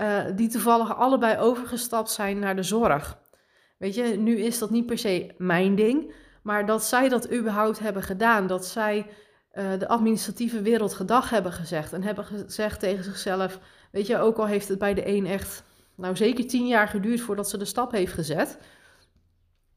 uh, 0.00 0.24
die 0.36 0.48
toevallig 0.48 0.96
allebei 0.96 1.38
overgestapt 1.38 2.10
zijn 2.10 2.38
naar 2.38 2.56
de 2.56 2.62
zorg. 2.62 3.18
Weet 3.82 3.94
je, 3.94 4.02
nu 4.02 4.38
is 4.38 4.58
dat 4.58 4.70
niet 4.70 4.86
per 4.86 4.98
se 4.98 5.34
mijn 5.38 5.74
ding, 5.74 6.12
maar 6.42 6.66
dat 6.66 6.84
zij 6.84 7.08
dat 7.08 7.32
überhaupt 7.32 7.78
hebben 7.78 8.02
gedaan, 8.02 8.46
dat 8.46 8.66
zij 8.66 9.06
uh, 9.54 9.64
de 9.78 9.88
administratieve 9.88 10.62
wereld 10.62 10.94
gedag 10.94 11.30
hebben 11.30 11.52
gezegd 11.52 11.92
en 11.92 12.02
hebben 12.02 12.24
gezegd 12.24 12.80
tegen 12.80 13.04
zichzelf, 13.04 13.58
weet 13.90 14.06
je, 14.06 14.18
ook 14.18 14.38
al 14.38 14.46
heeft 14.46 14.68
het 14.68 14.78
bij 14.78 14.94
de 14.94 15.08
een 15.08 15.26
echt, 15.26 15.64
nou 15.94 16.16
zeker 16.16 16.46
tien 16.46 16.66
jaar 16.66 16.88
geduurd 16.88 17.20
voordat 17.20 17.48
ze 17.48 17.58
de 17.58 17.64
stap 17.64 17.92
heeft 17.92 18.12
gezet, 18.12 18.58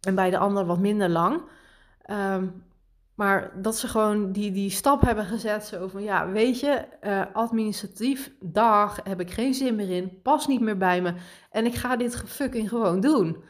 en 0.02 0.16
bij 0.16 0.30
de 0.30 0.38
ander 0.38 0.66
wat 0.66 0.80
minder 0.80 1.10
lang. 1.10 1.42
Um, 2.12 2.64
maar 3.16 3.52
dat 3.62 3.78
ze 3.78 3.88
gewoon 3.88 4.32
die, 4.32 4.52
die 4.52 4.70
stap 4.70 5.02
hebben 5.02 5.26
gezet. 5.26 5.66
Zo 5.66 5.88
van 5.88 6.04
ja, 6.04 6.30
weet 6.30 6.60
je, 6.60 6.86
uh, 7.04 7.22
administratief, 7.34 8.32
dag, 8.40 9.00
heb 9.04 9.20
ik 9.20 9.32
geen 9.32 9.54
zin 9.54 9.76
meer 9.76 9.90
in. 9.90 10.22
Pas 10.22 10.48
niet 10.48 10.62
meer 10.62 10.78
bij 10.78 11.02
me. 11.02 11.14
En 11.52 11.66
ik 11.66 11.76
ga 11.76 11.96
dit 11.96 12.16
fucking 12.26 12.70
gewoon 12.70 13.00
doen. 13.00 13.44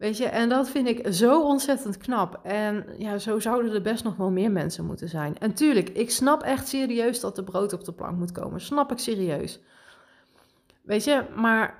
Weet 0.00 0.16
je, 0.16 0.26
en 0.26 0.48
dat 0.48 0.70
vind 0.70 0.88
ik 0.88 1.12
zo 1.12 1.42
ontzettend 1.42 1.96
knap. 1.96 2.40
En 2.42 2.84
ja, 2.98 3.18
zo 3.18 3.40
zouden 3.40 3.74
er 3.74 3.82
best 3.82 4.04
nog 4.04 4.16
wel 4.16 4.30
meer 4.30 4.50
mensen 4.50 4.84
moeten 4.84 5.08
zijn. 5.08 5.38
En 5.38 5.54
tuurlijk, 5.54 5.88
ik 5.88 6.10
snap 6.10 6.42
echt 6.42 6.68
serieus 6.68 7.20
dat 7.20 7.38
er 7.38 7.44
brood 7.44 7.72
op 7.72 7.84
de 7.84 7.92
plank 7.92 8.18
moet 8.18 8.32
komen. 8.32 8.60
Snap 8.60 8.92
ik 8.92 8.98
serieus. 8.98 9.60
Weet 10.82 11.04
je, 11.04 11.24
maar 11.36 11.78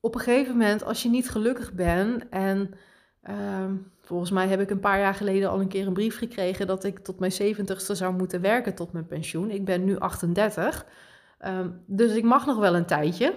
op 0.00 0.14
een 0.14 0.20
gegeven 0.20 0.52
moment, 0.52 0.84
als 0.84 1.02
je 1.02 1.08
niet 1.08 1.30
gelukkig 1.30 1.72
bent 1.72 2.28
en 2.28 2.74
uh, 3.30 3.70
volgens 4.00 4.30
mij 4.30 4.48
heb 4.48 4.60
ik 4.60 4.70
een 4.70 4.80
paar 4.80 4.98
jaar 4.98 5.14
geleden 5.14 5.50
al 5.50 5.60
een 5.60 5.68
keer 5.68 5.86
een 5.86 5.92
brief 5.92 6.18
gekregen 6.18 6.66
dat 6.66 6.84
ik 6.84 6.98
tot 6.98 7.18
mijn 7.18 7.32
70ste 7.32 7.92
zou 7.92 8.14
moeten 8.14 8.40
werken 8.40 8.74
tot 8.74 8.92
mijn 8.92 9.06
pensioen. 9.06 9.50
Ik 9.50 9.64
ben 9.64 9.84
nu 9.84 9.98
38, 9.98 10.84
um, 10.84 10.86
ehm, 11.38 11.70
dus 11.86 12.14
ik 12.14 12.24
mag 12.24 12.46
nog 12.46 12.58
wel 12.58 12.74
een 12.74 12.86
tijdje. 12.86 13.34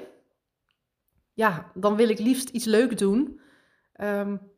Ja, 1.34 1.72
dan 1.74 1.96
wil 1.96 2.10
ik 2.10 2.20
liefst 2.20 2.50
iets 2.50 2.66
leuk 2.66 2.98
doen. 2.98 3.44
Um, 4.02 4.52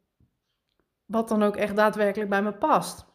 wat 1.06 1.28
dan 1.28 1.44
ook 1.44 1.56
echt 1.56 1.76
daadwerkelijk 1.76 2.30
bij 2.30 2.42
me 2.42 2.54
past. 2.54 3.06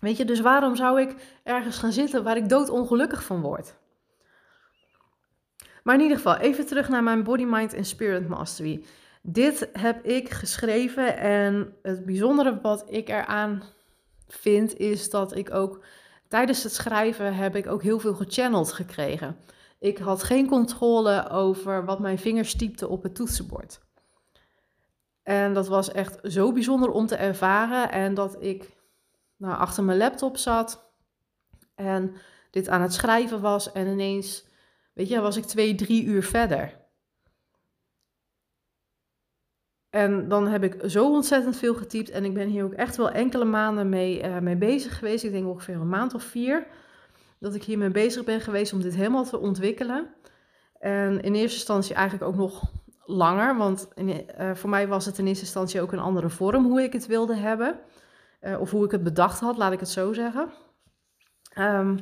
Weet 0.00 0.16
je, 0.16 0.24
dus 0.24 0.40
waarom 0.40 0.76
zou 0.76 1.00
ik 1.00 1.38
ergens 1.42 1.78
gaan 1.78 1.92
zitten 1.92 2.24
waar 2.24 2.36
ik 2.36 2.48
doodongelukkig 2.48 3.24
van 3.24 3.40
word? 3.40 3.78
Maar 5.82 5.94
in 5.94 6.00
ieder 6.00 6.16
geval, 6.16 6.36
even 6.36 6.66
terug 6.66 6.88
naar 6.88 7.02
mijn 7.02 7.22
Body, 7.22 7.44
Mind 7.44 7.74
en 7.74 7.84
Spirit 7.84 8.28
Mastery. 8.28 8.84
Dit 9.22 9.68
heb 9.72 10.04
ik 10.04 10.30
geschreven 10.30 11.16
en 11.16 11.74
het 11.82 12.04
bijzondere 12.04 12.60
wat 12.60 12.84
ik 12.86 13.08
eraan 13.08 13.62
vind 14.28 14.76
is 14.76 15.10
dat 15.10 15.36
ik 15.36 15.54
ook 15.54 15.84
tijdens 16.28 16.62
het 16.62 16.74
schrijven 16.74 17.34
heb 17.34 17.56
ik 17.56 17.66
ook 17.66 17.82
heel 17.82 17.98
veel 17.98 18.14
gechanneld 18.14 18.72
gekregen. 18.72 19.36
Ik 19.78 19.98
had 19.98 20.22
geen 20.22 20.48
controle 20.48 21.28
over 21.28 21.84
wat 21.84 22.00
mijn 22.00 22.18
vingers 22.18 22.54
typten 22.54 22.88
op 22.88 23.02
het 23.02 23.14
toetsenbord. 23.14 23.80
En 25.22 25.54
dat 25.54 25.68
was 25.68 25.92
echt 25.92 26.18
zo 26.22 26.52
bijzonder 26.52 26.90
om 26.90 27.06
te 27.06 27.16
ervaren. 27.16 27.90
En 27.90 28.14
dat 28.14 28.42
ik 28.42 28.76
nou, 29.36 29.58
achter 29.58 29.84
mijn 29.84 29.98
laptop 29.98 30.36
zat 30.36 30.92
en 31.74 32.14
dit 32.50 32.68
aan 32.68 32.82
het 32.82 32.94
schrijven 32.94 33.40
was. 33.40 33.72
En 33.72 33.86
ineens, 33.86 34.46
weet 34.94 35.08
je, 35.08 35.20
was 35.20 35.36
ik 35.36 35.44
twee, 35.44 35.74
drie 35.74 36.04
uur 36.04 36.22
verder. 36.22 36.78
En 39.90 40.28
dan 40.28 40.46
heb 40.48 40.64
ik 40.64 40.76
zo 40.86 41.12
ontzettend 41.12 41.56
veel 41.56 41.74
getypt. 41.74 42.10
En 42.10 42.24
ik 42.24 42.34
ben 42.34 42.48
hier 42.48 42.64
ook 42.64 42.72
echt 42.72 42.96
wel 42.96 43.10
enkele 43.10 43.44
maanden 43.44 43.88
mee, 43.88 44.22
uh, 44.22 44.38
mee 44.38 44.56
bezig 44.56 44.98
geweest. 44.98 45.24
Ik 45.24 45.32
denk 45.32 45.46
ongeveer 45.46 45.74
een 45.74 45.88
maand 45.88 46.14
of 46.14 46.22
vier. 46.22 46.66
Dat 47.38 47.54
ik 47.54 47.62
hiermee 47.62 47.90
bezig 47.90 48.24
ben 48.24 48.40
geweest 48.40 48.72
om 48.72 48.82
dit 48.82 48.94
helemaal 48.94 49.24
te 49.24 49.38
ontwikkelen. 49.38 50.14
En 50.78 51.20
in 51.20 51.34
eerste 51.34 51.56
instantie 51.56 51.94
eigenlijk 51.94 52.30
ook 52.30 52.36
nog 52.36 52.72
langer. 53.04 53.56
Want 53.56 53.88
uh, 53.96 54.14
voor 54.54 54.70
mij 54.70 54.88
was 54.88 55.06
het 55.06 55.18
in 55.18 55.26
eerste 55.26 55.44
instantie 55.44 55.80
ook 55.80 55.92
een 55.92 55.98
andere 55.98 56.28
vorm 56.28 56.64
hoe 56.64 56.82
ik 56.82 56.92
het 56.92 57.06
wilde 57.06 57.34
hebben. 57.34 57.80
Uh, 58.40 58.60
of 58.60 58.70
hoe 58.70 58.84
ik 58.84 58.90
het 58.90 59.02
bedacht 59.02 59.40
had, 59.40 59.56
laat 59.56 59.72
ik 59.72 59.80
het 59.80 59.88
zo 59.88 60.12
zeggen. 60.12 60.52
Um, 61.58 61.98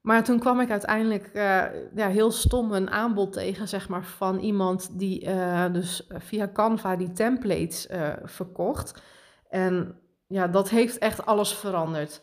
maar 0.00 0.24
toen 0.24 0.38
kwam 0.38 0.60
ik 0.60 0.70
uiteindelijk 0.70 1.30
uh, 1.32 1.64
ja, 1.94 2.08
heel 2.08 2.30
stom 2.30 2.72
een 2.72 2.90
aanbod 2.90 3.32
tegen, 3.32 3.68
zeg 3.68 3.88
maar, 3.88 4.04
van 4.04 4.38
iemand 4.38 4.98
die 4.98 5.28
dus 5.72 6.08
via 6.08 6.50
Canva 6.52 6.96
die 6.96 7.12
templates 7.12 7.88
verkocht. 8.22 9.02
En 9.48 9.98
ja, 10.26 10.48
dat 10.48 10.68
heeft 10.68 10.98
echt 10.98 11.26
alles 11.26 11.54
veranderd. 11.54 12.20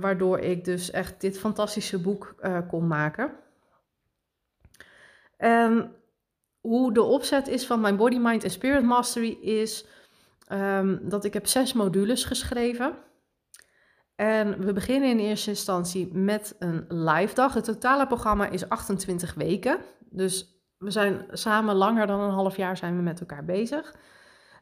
waardoor 0.00 0.38
ik 0.38 0.64
dus 0.64 0.90
echt 0.90 1.20
dit 1.20 1.38
fantastische 1.38 2.00
boek 2.00 2.34
kon 2.68 2.86
maken. 2.86 3.32
En 5.36 5.94
hoe 6.68 6.92
de 6.92 7.02
opzet 7.02 7.48
is 7.48 7.66
van 7.66 7.80
mijn 7.80 7.96
Body, 7.96 8.18
Mind 8.18 8.44
en 8.44 8.50
Spirit 8.50 8.82
Mastery 8.82 9.38
is 9.40 9.86
um, 10.52 11.00
dat 11.02 11.24
ik 11.24 11.32
heb 11.32 11.46
zes 11.46 11.72
modules 11.72 12.24
geschreven 12.24 12.96
en 14.16 14.64
we 14.64 14.72
beginnen 14.72 15.08
in 15.08 15.18
eerste 15.18 15.50
instantie 15.50 16.08
met 16.12 16.56
een 16.58 16.84
live 16.88 17.34
dag. 17.34 17.54
Het 17.54 17.64
totale 17.64 18.06
programma 18.06 18.48
is 18.48 18.68
28 18.68 19.34
weken. 19.34 19.78
Dus 20.10 20.62
we 20.78 20.90
zijn 20.90 21.26
samen 21.32 21.74
langer 21.74 22.06
dan 22.06 22.20
een 22.20 22.30
half 22.30 22.56
jaar 22.56 22.76
zijn 22.76 22.96
we 22.96 23.02
met 23.02 23.20
elkaar 23.20 23.44
bezig. 23.44 23.94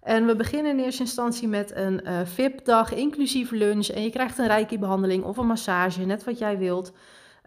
En 0.02 0.26
we 0.26 0.36
beginnen 0.36 0.78
in 0.78 0.84
eerste 0.84 1.02
instantie 1.02 1.48
met 1.48 1.76
een 1.76 2.00
uh, 2.04 2.20
VIP-dag, 2.24 2.92
inclusief 2.94 3.50
lunch. 3.50 3.86
En 3.86 4.02
je 4.02 4.10
krijgt 4.10 4.38
een 4.38 4.46
reiki-behandeling 4.46 5.24
of 5.24 5.36
een 5.36 5.46
massage, 5.46 6.04
net 6.04 6.24
wat 6.24 6.38
jij 6.38 6.58
wilt. 6.58 6.92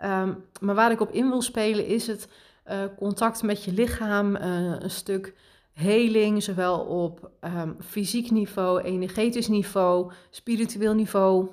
Um, 0.03 0.45
maar 0.59 0.75
waar 0.75 0.91
ik 0.91 0.99
op 0.99 1.11
in 1.11 1.29
wil 1.29 1.41
spelen 1.41 1.85
is 1.85 2.07
het 2.07 2.27
uh, 2.71 2.83
contact 2.97 3.43
met 3.43 3.63
je 3.63 3.73
lichaam, 3.73 4.35
uh, 4.35 4.41
een 4.79 4.89
stuk 4.89 5.35
heling, 5.71 6.43
zowel 6.43 6.79
op 6.79 7.31
um, 7.41 7.77
fysiek 7.81 8.31
niveau, 8.31 8.81
energetisch 8.81 9.47
niveau, 9.47 10.11
spiritueel 10.29 10.93
niveau, 10.93 11.49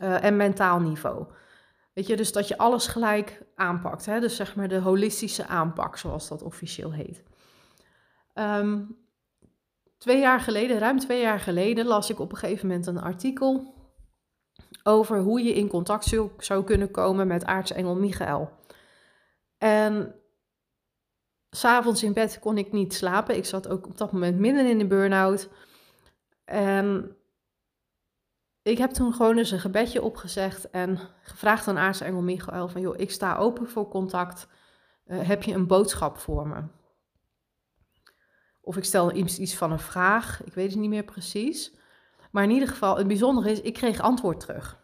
uh, 0.00 0.24
en 0.24 0.36
mentaal 0.36 0.80
niveau. 0.80 1.26
Weet 1.92 2.06
je, 2.06 2.16
dus 2.16 2.32
dat 2.32 2.48
je 2.48 2.58
alles 2.58 2.86
gelijk 2.86 3.42
aanpakt. 3.54 4.06
Hè? 4.06 4.20
Dus 4.20 4.36
zeg 4.36 4.56
maar 4.56 4.68
de 4.68 4.78
holistische 4.78 5.46
aanpak, 5.46 5.96
zoals 5.96 6.28
dat 6.28 6.42
officieel 6.42 6.92
heet. 6.92 7.22
Um, 8.34 8.96
twee 9.98 10.20
jaar 10.20 10.40
geleden, 10.40 10.78
ruim 10.78 10.98
twee 10.98 11.20
jaar 11.20 11.40
geleden, 11.40 11.86
las 11.86 12.10
ik 12.10 12.18
op 12.18 12.32
een 12.32 12.38
gegeven 12.38 12.66
moment 12.66 12.86
een 12.86 13.00
artikel 13.00 13.74
over 14.82 15.18
hoe 15.18 15.42
je 15.42 15.54
in 15.54 15.68
contact 15.68 16.04
zou, 16.04 16.30
zou 16.38 16.64
kunnen 16.64 16.90
komen 16.90 17.26
met 17.26 17.44
aartsengel 17.44 17.96
Michael. 17.96 18.50
En 19.60 20.14
s'avonds 21.50 22.02
in 22.02 22.12
bed 22.12 22.38
kon 22.38 22.58
ik 22.58 22.72
niet 22.72 22.94
slapen. 22.94 23.36
Ik 23.36 23.44
zat 23.44 23.68
ook 23.68 23.86
op 23.86 23.98
dat 23.98 24.12
moment 24.12 24.38
midden 24.38 24.66
in 24.66 24.78
de 24.78 24.86
burn-out. 24.86 25.48
En 26.44 27.16
ik 28.62 28.78
heb 28.78 28.90
toen 28.90 29.12
gewoon 29.12 29.38
eens 29.38 29.50
een 29.50 29.60
gebedje 29.60 30.02
opgezegd 30.02 30.70
en 30.70 30.98
gevraagd 31.22 31.68
aan 31.68 31.78
aartsengel 31.78 32.20
Michael 32.20 32.68
van, 32.68 32.80
joh, 32.80 32.98
ik 32.98 33.10
sta 33.10 33.36
open 33.36 33.68
voor 33.68 33.88
contact. 33.88 34.48
Uh, 35.06 35.20
heb 35.22 35.42
je 35.42 35.54
een 35.54 35.66
boodschap 35.66 36.18
voor 36.18 36.46
me? 36.46 36.62
Of 38.60 38.76
ik 38.76 38.84
stel 38.84 39.14
iets 39.14 39.56
van 39.56 39.72
een 39.72 39.78
vraag, 39.78 40.44
ik 40.44 40.54
weet 40.54 40.70
het 40.70 40.80
niet 40.80 40.90
meer 40.90 41.04
precies. 41.04 41.74
Maar 42.30 42.44
in 42.44 42.50
ieder 42.50 42.68
geval, 42.68 42.96
het 42.96 43.06
bijzondere 43.06 43.50
is, 43.50 43.60
ik 43.60 43.74
kreeg 43.74 44.00
antwoord 44.00 44.40
terug. 44.40 44.79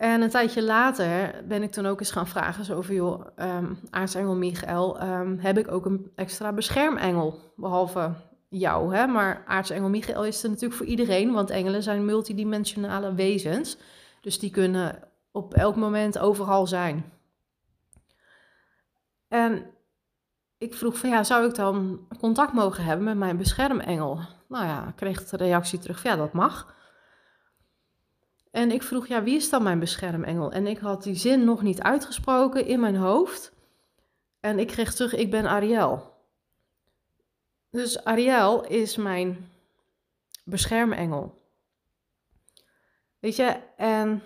En 0.00 0.22
een 0.22 0.30
tijdje 0.30 0.62
later 0.62 1.34
ben 1.48 1.62
ik 1.62 1.70
toen 1.70 1.86
ook 1.86 2.00
eens 2.00 2.10
gaan 2.10 2.26
vragen, 2.26 2.64
zo 2.64 2.80
van, 2.80 2.94
joh, 2.94 3.26
um, 3.36 3.78
aartsengel 3.90 4.34
Michael, 4.34 5.02
um, 5.02 5.38
heb 5.38 5.58
ik 5.58 5.70
ook 5.70 5.86
een 5.86 6.12
extra 6.14 6.52
beschermengel, 6.52 7.52
behalve 7.56 8.12
jou, 8.48 8.94
hè? 8.94 9.06
maar 9.06 9.44
aartsengel 9.46 9.88
Michael 9.88 10.24
is 10.24 10.42
er 10.42 10.48
natuurlijk 10.48 10.76
voor 10.76 10.86
iedereen, 10.86 11.32
want 11.32 11.50
engelen 11.50 11.82
zijn 11.82 12.04
multidimensionale 12.04 13.14
wezens. 13.14 13.76
Dus 14.20 14.38
die 14.38 14.50
kunnen 14.50 14.98
op 15.30 15.54
elk 15.54 15.76
moment 15.76 16.18
overal 16.18 16.66
zijn. 16.66 17.12
En 19.28 19.66
ik 20.58 20.74
vroeg 20.74 20.98
van 20.98 21.10
ja, 21.10 21.24
zou 21.24 21.48
ik 21.48 21.54
dan 21.54 22.06
contact 22.18 22.52
mogen 22.52 22.84
hebben 22.84 23.04
met 23.04 23.16
mijn 23.16 23.36
beschermengel? 23.36 24.20
Nou 24.48 24.66
ja, 24.66 24.88
ik 24.88 24.96
kreeg 24.96 25.24
de 25.24 25.36
reactie 25.36 25.78
terug 25.78 26.02
ja, 26.02 26.16
dat 26.16 26.32
mag. 26.32 26.78
En 28.50 28.70
ik 28.70 28.82
vroeg, 28.82 29.06
ja, 29.06 29.22
wie 29.22 29.36
is 29.36 29.50
dan 29.50 29.62
mijn 29.62 29.78
beschermengel? 29.78 30.52
En 30.52 30.66
ik 30.66 30.78
had 30.78 31.02
die 31.02 31.14
zin 31.14 31.44
nog 31.44 31.62
niet 31.62 31.82
uitgesproken 31.82 32.66
in 32.66 32.80
mijn 32.80 32.96
hoofd. 32.96 33.52
En 34.40 34.58
ik 34.58 34.66
kreeg 34.66 34.94
terug, 34.94 35.14
ik 35.14 35.30
ben 35.30 35.46
Ariel. 35.46 36.14
Dus 37.70 38.04
Ariel 38.04 38.64
is 38.64 38.96
mijn 38.96 39.50
beschermengel. 40.44 41.38
Weet 43.18 43.36
je, 43.36 43.56
en 43.76 44.22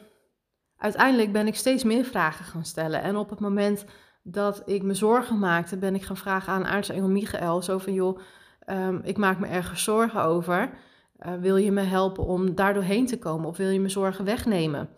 uiteindelijk 0.76 1.32
ben 1.32 1.46
ik 1.46 1.54
steeds 1.54 1.84
meer 1.84 2.04
vragen 2.04 2.44
gaan 2.44 2.64
stellen. 2.64 3.02
En 3.02 3.16
op 3.16 3.30
het 3.30 3.40
moment 3.40 3.84
dat 4.22 4.62
ik 4.66 4.82
me 4.82 4.94
zorgen 4.94 5.38
maakte, 5.38 5.76
ben 5.76 5.94
ik 5.94 6.02
gaan 6.02 6.16
vragen 6.16 6.52
aan 6.52 6.64
aartsengel 6.64 7.08
Michael. 7.08 7.62
Zo 7.62 7.78
van, 7.78 7.92
joh, 7.92 8.18
um, 8.66 9.00
ik 9.04 9.16
maak 9.16 9.38
me 9.38 9.46
ergens 9.46 9.82
zorgen 9.82 10.22
over. 10.22 10.70
Uh, 11.18 11.34
wil 11.34 11.56
je 11.56 11.72
me 11.72 11.80
helpen 11.80 12.24
om 12.24 12.54
daar 12.54 12.74
doorheen 12.74 13.06
te 13.06 13.18
komen? 13.18 13.48
Of 13.48 13.56
wil 13.56 13.68
je 13.68 13.80
me 13.80 13.88
zorgen 13.88 14.24
wegnemen? 14.24 14.88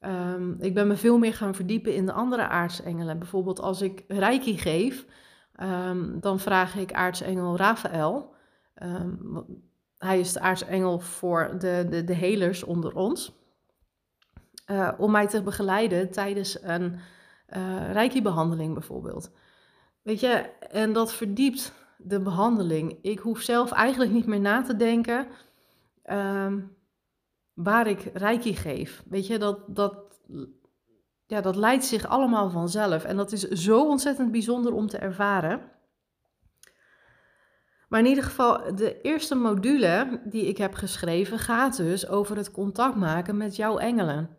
Um, 0.00 0.56
ik 0.58 0.74
ben 0.74 0.86
me 0.86 0.96
veel 0.96 1.18
meer 1.18 1.34
gaan 1.34 1.54
verdiepen 1.54 1.94
in 1.94 2.06
de 2.06 2.12
andere 2.12 2.48
aartsengelen. 2.48 3.18
Bijvoorbeeld 3.18 3.60
als 3.60 3.82
ik 3.82 4.04
reiki 4.08 4.58
geef, 4.58 5.06
um, 5.62 6.20
dan 6.20 6.40
vraag 6.40 6.76
ik 6.76 6.92
aartsengel 6.92 7.56
Raphaël. 7.56 8.34
hij 9.98 10.20
is 10.20 10.32
de 10.32 10.40
aartsengel 10.40 10.98
voor 10.98 11.56
de, 11.58 11.86
de, 11.90 12.04
de 12.04 12.14
helers 12.14 12.62
onder 12.62 12.94
ons. 12.94 13.42
Uh, 14.70 14.92
om 14.98 15.10
mij 15.10 15.26
te 15.26 15.42
begeleiden 15.42 16.10
tijdens 16.10 16.62
een 16.62 16.98
uh, 17.56 17.92
reiki-behandeling 17.92 18.74
bijvoorbeeld. 18.74 19.30
Weet 20.02 20.20
je, 20.20 20.28
en 20.70 20.92
dat 20.92 21.12
verdiept 21.12 21.72
de 21.98 22.20
behandeling. 22.20 22.98
Ik 23.02 23.18
hoef 23.18 23.40
zelf 23.40 23.72
eigenlijk 23.72 24.12
niet 24.12 24.26
meer 24.26 24.40
na 24.40 24.62
te 24.62 24.76
denken 24.76 25.26
um, 26.10 26.76
waar 27.52 27.86
ik 27.86 28.10
reiki 28.14 28.56
geef. 28.56 29.02
Weet 29.08 29.26
je, 29.26 29.38
dat, 29.38 29.58
dat, 29.66 29.96
ja, 31.26 31.40
dat 31.40 31.56
leidt 31.56 31.84
zich 31.84 32.06
allemaal 32.06 32.50
vanzelf. 32.50 33.04
En 33.04 33.16
dat 33.16 33.32
is 33.32 33.48
zo 33.48 33.88
ontzettend 33.88 34.32
bijzonder 34.32 34.72
om 34.72 34.86
te 34.86 34.98
ervaren. 34.98 35.72
Maar 37.88 38.00
in 38.00 38.08
ieder 38.08 38.24
geval, 38.24 38.74
de 38.74 39.00
eerste 39.00 39.34
module 39.34 40.20
die 40.24 40.46
ik 40.46 40.58
heb 40.58 40.74
geschreven 40.74 41.38
gaat 41.38 41.76
dus 41.76 42.08
over 42.08 42.36
het 42.36 42.50
contact 42.50 42.96
maken 42.96 43.36
met 43.36 43.56
jouw 43.56 43.78
engelen. 43.78 44.36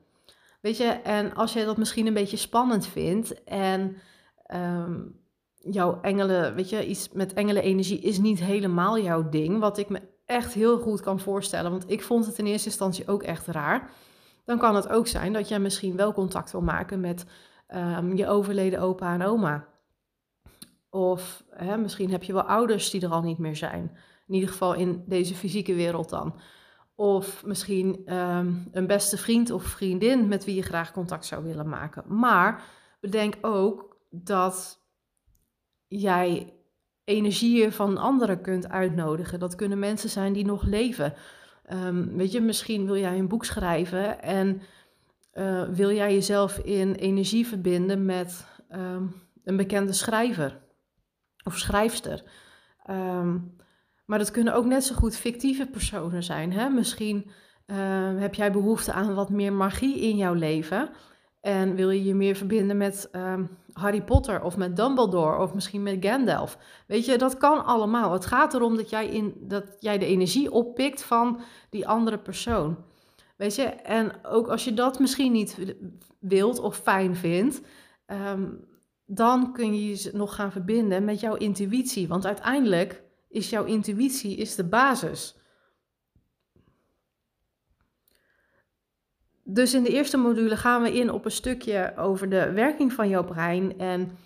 Weet 0.62 0.78
je, 0.78 0.86
en 0.86 1.34
als 1.36 1.54
jij 1.54 1.66
dat 1.66 1.78
misschien 1.78 2.08
een 2.08 2.14
beetje 2.14 2.38
spannend 2.38 2.88
vindt 2.88 3.44
en 3.44 3.98
um, 4.54 5.25
jouw 5.70 6.02
engelen, 6.02 6.56
weet 6.56 6.70
je, 6.70 6.88
iets 6.88 7.10
met 7.10 7.34
engelenenergie 7.34 8.00
is 8.00 8.18
niet 8.18 8.40
helemaal 8.40 9.00
jouw 9.00 9.30
ding, 9.30 9.60
wat 9.60 9.78
ik 9.78 9.90
me 9.90 10.02
echt 10.26 10.54
heel 10.54 10.80
goed 10.80 11.02
kan 11.02 11.20
voorstellen, 11.20 11.72
want 11.72 11.92
ik 11.92 12.04
vond 12.04 12.26
het 12.26 12.38
in 12.38 12.46
eerste 12.46 12.70
instantie 12.70 13.08
ook 13.08 13.24
echt 13.24 13.48
raar. 13.48 13.92
Dan 14.46 14.58
kan 14.58 14.76
het 14.76 14.90
ook 14.90 15.08
zijn 15.08 15.34
dat 15.34 15.48
jij 15.48 15.60
misschien 15.60 15.96
wel 15.96 16.14
contact 16.14 16.52
wil 16.52 16.62
maken 16.62 17.00
met 17.00 17.26
um, 17.68 18.16
je 18.16 18.28
overleden 18.28 18.80
opa 18.80 19.14
en 19.14 19.24
oma. 19.24 19.68
Of 20.90 21.44
hè, 21.50 21.78
misschien 21.78 22.12
heb 22.12 22.24
je 22.24 22.34
wel 22.34 22.44
ouders 22.44 22.90
die 22.90 23.02
er 23.02 23.12
al 23.12 23.22
niet 23.22 23.38
meer 23.38 23.56
zijn. 23.56 23.98
In 24.28 24.34
ieder 24.34 24.50
geval 24.50 24.74
in 24.74 25.04
deze 25.08 25.36
fysieke 25.36 25.74
wereld 25.74 26.10
dan. 26.10 26.40
Of 26.96 27.46
misschien 27.46 28.14
um, 28.14 28.68
een 28.72 28.88
beste 28.88 29.18
vriend 29.18 29.52
of 29.52 29.64
vriendin 29.64 30.28
met 30.28 30.46
wie 30.46 30.56
je 30.56 30.62
graag 30.62 30.92
contact 30.92 31.26
zou 31.26 31.44
willen 31.44 31.70
maken. 31.70 32.04
Maar 32.08 32.64
bedenk 33.00 33.38
ook 33.42 33.98
dat 34.10 34.85
jij 35.88 36.54
energieën 37.04 37.72
van 37.72 37.98
anderen 37.98 38.42
kunt 38.42 38.70
uitnodigen. 38.70 39.40
Dat 39.40 39.56
kunnen 39.56 39.80
mensen 39.80 40.10
zijn 40.10 40.34
die 40.34 40.46
nog 40.46 40.64
leven. 40.64 41.14
Um, 41.74 42.18
weet 42.18 42.32
je, 42.32 42.42
misschien 42.42 42.86
wil 42.86 42.98
jij 42.98 43.18
een 43.18 43.28
boek 43.28 43.46
schrijven 43.46 44.22
en 44.22 44.62
uh, 45.34 45.64
wil 45.70 45.92
jij 45.92 46.14
jezelf 46.14 46.58
in 46.58 46.94
energie 46.94 47.48
verbinden 47.48 48.06
met 48.06 48.46
um, 48.72 49.14
een 49.44 49.58
bekende 49.58 49.94
schrijver 49.94 50.60
of 51.44 51.58
schrijfster. 51.58 52.24
Um, 52.90 53.56
maar 54.06 54.20
dat 54.20 54.32
kunnen 54.32 54.54
ook 54.54 54.66
net 54.66 54.84
zo 54.84 54.96
goed 54.96 55.18
fictieve 55.18 55.66
personen 55.68 56.24
zijn. 56.24 56.54
Hè? 56.54 56.70
Misschien 56.70 57.32
uh, 57.68 58.20
heb 58.20 58.34
jij 58.36 58.52
behoefte 58.52 58.92
aan 58.92 59.16
wat 59.16 59.30
meer 59.30 59.54
magie 59.54 60.00
in 60.00 60.18
jouw 60.18 60.34
leven. 60.34 60.90
En 61.46 61.76
wil 61.76 61.90
je 61.90 62.04
je 62.04 62.16
meer 62.16 62.36
verbinden 62.36 62.78
met 62.78 63.10
um, 63.12 63.50
Harry 63.74 64.02
Potter 64.02 64.42
of 64.44 64.58
met 64.58 64.76
Dumbledore 64.76 65.42
of 65.42 65.54
misschien 65.54 65.84
met 65.84 65.98
Gandalf? 66.00 66.58
Weet 66.88 67.06
je, 67.06 67.18
dat 67.18 67.38
kan 67.38 67.66
allemaal. 67.66 68.12
Het 68.12 68.26
gaat 68.26 68.54
erom 68.54 68.76
dat 68.76 68.90
jij, 68.90 69.08
in, 69.08 69.34
dat 69.40 69.64
jij 69.80 69.98
de 69.98 70.06
energie 70.06 70.52
oppikt 70.52 71.04
van 71.04 71.40
die 71.70 71.88
andere 71.88 72.18
persoon. 72.18 72.78
Weet 73.36 73.56
je, 73.56 73.64
en 73.64 74.12
ook 74.24 74.48
als 74.48 74.64
je 74.64 74.74
dat 74.74 75.00
misschien 75.00 75.32
niet 75.32 75.76
wilt 76.20 76.60
of 76.60 76.78
fijn 76.78 77.16
vindt, 77.16 77.62
um, 78.08 78.66
dan 79.06 79.54
kun 79.54 79.76
je 79.76 79.90
je 79.90 80.10
nog 80.14 80.36
gaan 80.36 80.52
verbinden 80.52 81.06
met 81.06 81.20
jouw 81.20 81.36
intuïtie. 81.36 82.08
Want 82.08 82.26
uiteindelijk 82.26 83.04
is 83.30 83.50
jouw 83.50 83.64
intuïtie 83.64 84.36
is 84.36 84.56
de 84.56 84.66
basis. 84.66 85.36
Dus 89.48 89.74
in 89.74 89.84
de 89.84 89.90
eerste 89.90 90.18
module 90.18 90.58
gaan 90.58 90.82
we 90.82 90.94
in 90.94 91.12
op 91.12 91.26
een 91.26 91.32
stukje 91.32 91.94
over 91.98 92.30
de 92.30 92.52
werking 92.52 92.94
van 92.94 93.10
jouw 93.10 93.24
brein 93.24 93.80
en 93.80 94.18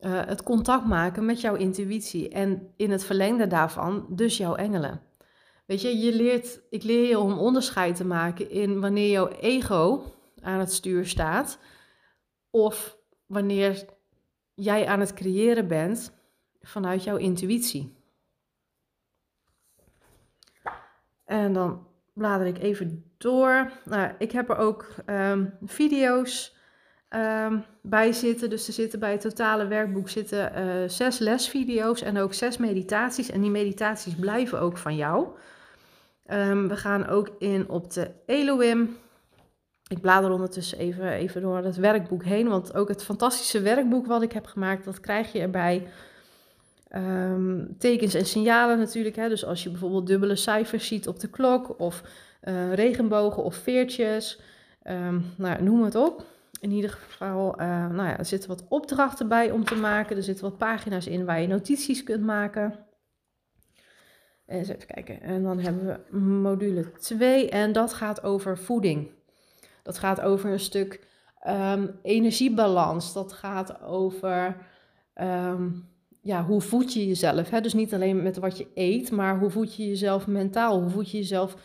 uh, 0.00 0.24
het 0.26 0.42
contact 0.42 0.86
maken 0.86 1.24
met 1.24 1.40
jouw 1.40 1.54
intuïtie. 1.54 2.28
En 2.28 2.72
in 2.76 2.90
het 2.90 3.04
verlengde 3.04 3.46
daarvan, 3.46 4.06
dus 4.08 4.36
jouw 4.36 4.54
engelen. 4.54 5.00
Weet 5.66 5.80
je, 5.80 5.98
je 5.98 6.14
leert, 6.14 6.60
ik 6.70 6.82
leer 6.82 7.08
je 7.08 7.18
om 7.18 7.38
onderscheid 7.38 7.96
te 7.96 8.04
maken 8.04 8.50
in 8.50 8.80
wanneer 8.80 9.10
jouw 9.10 9.28
ego 9.28 10.04
aan 10.42 10.58
het 10.58 10.72
stuur 10.72 11.06
staat 11.06 11.58
of 12.50 12.98
wanneer 13.26 13.84
jij 14.54 14.86
aan 14.86 15.00
het 15.00 15.14
creëren 15.14 15.68
bent 15.68 16.12
vanuit 16.60 17.04
jouw 17.04 17.16
intuïtie. 17.16 17.94
En 21.24 21.52
dan 21.52 21.85
blader 22.16 22.46
ik 22.46 22.58
even 22.58 23.04
door. 23.18 23.70
Nou, 23.84 24.10
ik 24.18 24.32
heb 24.32 24.50
er 24.50 24.56
ook 24.56 24.94
um, 25.06 25.54
video's 25.64 26.56
um, 27.10 27.64
bij 27.82 28.12
zitten. 28.12 28.50
Dus 28.50 28.66
er 28.66 28.72
zitten 28.72 28.98
bij 28.98 29.12
het 29.12 29.20
totale 29.20 29.66
werkboek 29.66 30.08
zitten 30.08 30.52
uh, 30.56 30.88
zes 30.88 31.18
lesvideo's 31.18 32.02
en 32.02 32.18
ook 32.18 32.34
zes 32.34 32.56
meditaties. 32.56 33.30
En 33.30 33.40
die 33.40 33.50
meditaties 33.50 34.14
blijven 34.14 34.60
ook 34.60 34.76
van 34.76 34.96
jou. 34.96 35.26
Um, 36.30 36.68
we 36.68 36.76
gaan 36.76 37.06
ook 37.06 37.30
in 37.38 37.68
op 37.68 37.92
de 37.92 38.10
Elohim. 38.26 38.96
Ik 39.88 40.00
blader 40.00 40.30
ondertussen 40.30 40.78
even, 40.78 41.10
even 41.10 41.40
door 41.40 41.58
het 41.58 41.76
werkboek 41.76 42.24
heen. 42.24 42.48
Want 42.48 42.74
ook 42.74 42.88
het 42.88 43.04
fantastische 43.04 43.60
werkboek 43.60 44.06
wat 44.06 44.22
ik 44.22 44.32
heb 44.32 44.46
gemaakt, 44.46 44.84
dat 44.84 45.00
krijg 45.00 45.32
je 45.32 45.40
erbij. 45.40 45.88
Um, 46.94 47.74
tekens 47.78 48.14
en 48.14 48.26
signalen 48.26 48.78
natuurlijk. 48.78 49.16
Hè? 49.16 49.28
Dus 49.28 49.44
als 49.44 49.62
je 49.62 49.70
bijvoorbeeld 49.70 50.06
dubbele 50.06 50.36
cijfers 50.36 50.86
ziet 50.86 51.08
op 51.08 51.20
de 51.20 51.28
klok 51.28 51.78
of 51.80 52.02
uh, 52.42 52.72
regenbogen 52.72 53.42
of 53.44 53.54
veertjes, 53.54 54.40
um, 54.84 55.24
nou, 55.36 55.62
noem 55.62 55.82
het 55.82 55.94
op. 55.94 56.24
In 56.60 56.70
ieder 56.70 56.90
geval, 56.90 57.60
uh, 57.60 57.66
nou 57.66 58.08
ja, 58.08 58.18
er 58.18 58.24
zitten 58.24 58.48
wat 58.48 58.64
opdrachten 58.68 59.28
bij 59.28 59.50
om 59.50 59.64
te 59.64 59.74
maken. 59.74 60.16
Er 60.16 60.22
zitten 60.22 60.44
wat 60.44 60.58
pagina's 60.58 61.06
in 61.06 61.24
waar 61.24 61.40
je 61.40 61.46
notities 61.46 62.02
kunt 62.02 62.24
maken. 62.24 62.74
Eens 64.46 64.68
even 64.68 64.86
kijken. 64.86 65.20
En 65.20 65.42
dan 65.42 65.58
hebben 65.58 65.86
we 65.86 66.16
module 66.18 66.92
2 66.92 67.48
en 67.48 67.72
dat 67.72 67.92
gaat 67.92 68.22
over 68.22 68.58
voeding. 68.58 69.10
Dat 69.82 69.98
gaat 69.98 70.20
over 70.20 70.50
een 70.50 70.60
stuk 70.60 71.06
um, 71.46 71.98
energiebalans. 72.02 73.12
Dat 73.12 73.32
gaat 73.32 73.82
over 73.82 74.56
ja, 76.26 76.44
hoe 76.44 76.60
voed 76.60 76.92
je 76.92 77.06
jezelf? 77.06 77.50
Hè? 77.50 77.60
Dus 77.60 77.74
niet 77.74 77.94
alleen 77.94 78.22
met 78.22 78.36
wat 78.36 78.58
je 78.58 78.66
eet, 78.74 79.10
maar 79.10 79.38
hoe 79.38 79.50
voed 79.50 79.74
je 79.74 79.86
jezelf 79.86 80.26
mentaal? 80.26 80.80
Hoe 80.80 80.90
voed 80.90 81.10
je 81.10 81.16
jezelf 81.16 81.56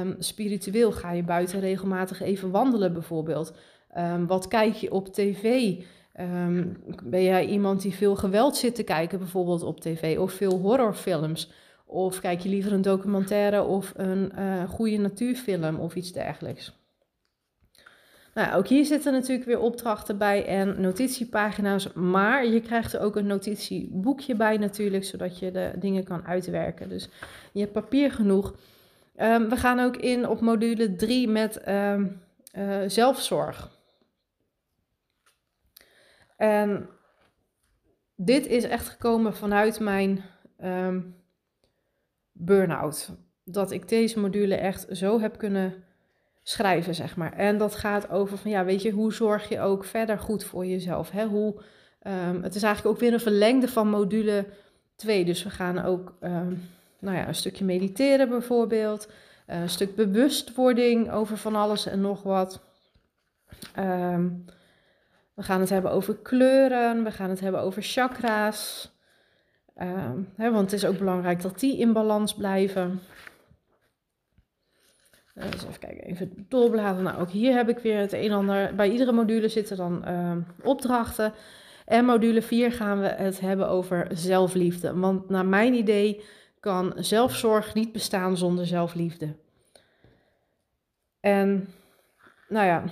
um, 0.00 0.16
spiritueel? 0.18 0.92
Ga 0.92 1.12
je 1.12 1.22
buiten 1.22 1.60
regelmatig 1.60 2.20
even 2.22 2.50
wandelen 2.50 2.92
bijvoorbeeld? 2.92 3.52
Um, 3.98 4.26
wat 4.26 4.48
kijk 4.48 4.74
je 4.74 4.92
op 4.92 5.08
tv? 5.08 5.74
Um, 6.20 6.76
ben 7.04 7.22
jij 7.22 7.46
iemand 7.46 7.82
die 7.82 7.94
veel 7.94 8.16
geweld 8.16 8.56
zit 8.56 8.74
te 8.74 8.82
kijken 8.82 9.18
bijvoorbeeld 9.18 9.62
op 9.62 9.80
tv? 9.80 10.18
Of 10.18 10.32
veel 10.32 10.58
horrorfilms? 10.58 11.50
Of 11.86 12.20
kijk 12.20 12.40
je 12.40 12.48
liever 12.48 12.72
een 12.72 12.82
documentaire 12.82 13.62
of 13.62 13.92
een 13.96 14.32
uh, 14.38 14.68
goede 14.68 14.96
natuurfilm 14.96 15.76
of 15.76 15.94
iets 15.94 16.12
dergelijks? 16.12 16.85
Nou, 18.36 18.54
ook 18.54 18.66
hier 18.66 18.84
zitten 18.84 19.12
natuurlijk 19.12 19.46
weer 19.46 19.60
opdrachten 19.60 20.18
bij 20.18 20.46
en 20.46 20.80
notitiepagina's, 20.80 21.92
maar 21.92 22.46
je 22.46 22.60
krijgt 22.60 22.92
er 22.92 23.00
ook 23.00 23.16
een 23.16 23.26
notitieboekje 23.26 24.34
bij 24.34 24.56
natuurlijk, 24.56 25.04
zodat 25.04 25.38
je 25.38 25.50
de 25.50 25.72
dingen 25.78 26.04
kan 26.04 26.26
uitwerken. 26.26 26.88
Dus 26.88 27.08
je 27.52 27.60
hebt 27.60 27.72
papier 27.72 28.12
genoeg. 28.12 28.54
Um, 29.16 29.48
we 29.48 29.56
gaan 29.56 29.80
ook 29.80 29.96
in 29.96 30.28
op 30.28 30.40
module 30.40 30.96
3 30.96 31.28
met 31.28 31.68
um, 31.68 32.20
uh, 32.58 32.78
zelfzorg. 32.86 33.70
En 36.36 36.88
dit 38.16 38.46
is 38.46 38.64
echt 38.64 38.88
gekomen 38.88 39.34
vanuit 39.34 39.80
mijn 39.80 40.24
um, 40.64 41.16
burn-out. 42.32 43.10
Dat 43.44 43.70
ik 43.70 43.88
deze 43.88 44.18
module 44.18 44.54
echt 44.54 44.86
zo 44.90 45.20
heb 45.20 45.38
kunnen 45.38 45.84
schrijven, 46.48 46.94
zeg 46.94 47.16
maar. 47.16 47.32
En 47.32 47.58
dat 47.58 47.74
gaat 47.74 48.10
over 48.10 48.38
van, 48.38 48.50
ja, 48.50 48.64
weet 48.64 48.82
je, 48.82 48.90
hoe 48.90 49.12
zorg 49.12 49.48
je 49.48 49.60
ook 49.60 49.84
verder 49.84 50.18
goed 50.18 50.44
voor 50.44 50.66
jezelf? 50.66 51.10
Hè? 51.10 51.24
Hoe, 51.24 51.54
um, 52.02 52.42
het 52.42 52.54
is 52.54 52.62
eigenlijk 52.62 52.94
ook 52.94 53.00
weer 53.00 53.12
een 53.12 53.20
verlengde 53.20 53.68
van 53.68 53.88
module 53.88 54.46
2. 54.96 55.24
Dus 55.24 55.42
we 55.42 55.50
gaan 55.50 55.84
ook, 55.84 56.14
um, 56.20 56.68
nou 57.00 57.16
ja, 57.16 57.28
een 57.28 57.34
stukje 57.34 57.64
mediteren 57.64 58.28
bijvoorbeeld. 58.28 59.08
Uh, 59.46 59.60
een 59.60 59.68
stuk 59.68 59.94
bewustwording 59.94 61.10
over 61.10 61.36
van 61.36 61.56
alles 61.56 61.86
en 61.86 62.00
nog 62.00 62.22
wat. 62.22 62.60
Um, 63.78 64.44
we 65.34 65.42
gaan 65.42 65.60
het 65.60 65.70
hebben 65.70 65.90
over 65.90 66.16
kleuren. 66.16 67.04
We 67.04 67.10
gaan 67.10 67.30
het 67.30 67.40
hebben 67.40 67.60
over 67.60 67.82
chakra's. 67.82 68.94
Hè, 70.36 70.50
want 70.50 70.70
het 70.70 70.72
is 70.72 70.86
ook 70.86 70.98
belangrijk 70.98 71.42
dat 71.42 71.60
die 71.60 71.78
in 71.78 71.92
balans 71.92 72.34
blijven. 72.34 73.00
Uh, 75.36 75.50
dus 75.50 75.64
even 75.64 75.78
kijken, 75.78 76.04
even 76.04 76.46
doorbladeren. 76.48 77.04
Nou, 77.04 77.20
ook 77.20 77.30
hier 77.30 77.54
heb 77.54 77.68
ik 77.68 77.78
weer 77.78 77.98
het 77.98 78.12
een 78.12 78.22
en 78.22 78.32
ander. 78.32 78.74
Bij 78.74 78.90
iedere 78.90 79.12
module 79.12 79.48
zitten 79.48 79.76
dan 79.76 80.04
uh, 80.08 80.36
opdrachten. 80.62 81.32
En 81.84 82.04
module 82.04 82.42
4 82.42 82.72
gaan 82.72 83.00
we 83.00 83.06
het 83.06 83.40
hebben 83.40 83.68
over 83.68 84.08
zelfliefde. 84.12 84.98
Want 84.98 85.28
naar 85.28 85.46
mijn 85.46 85.74
idee 85.74 86.24
kan 86.60 86.92
zelfzorg 86.96 87.74
niet 87.74 87.92
bestaan 87.92 88.36
zonder 88.36 88.66
zelfliefde. 88.66 89.36
En 91.20 91.68
nou 92.48 92.66
ja, 92.66 92.84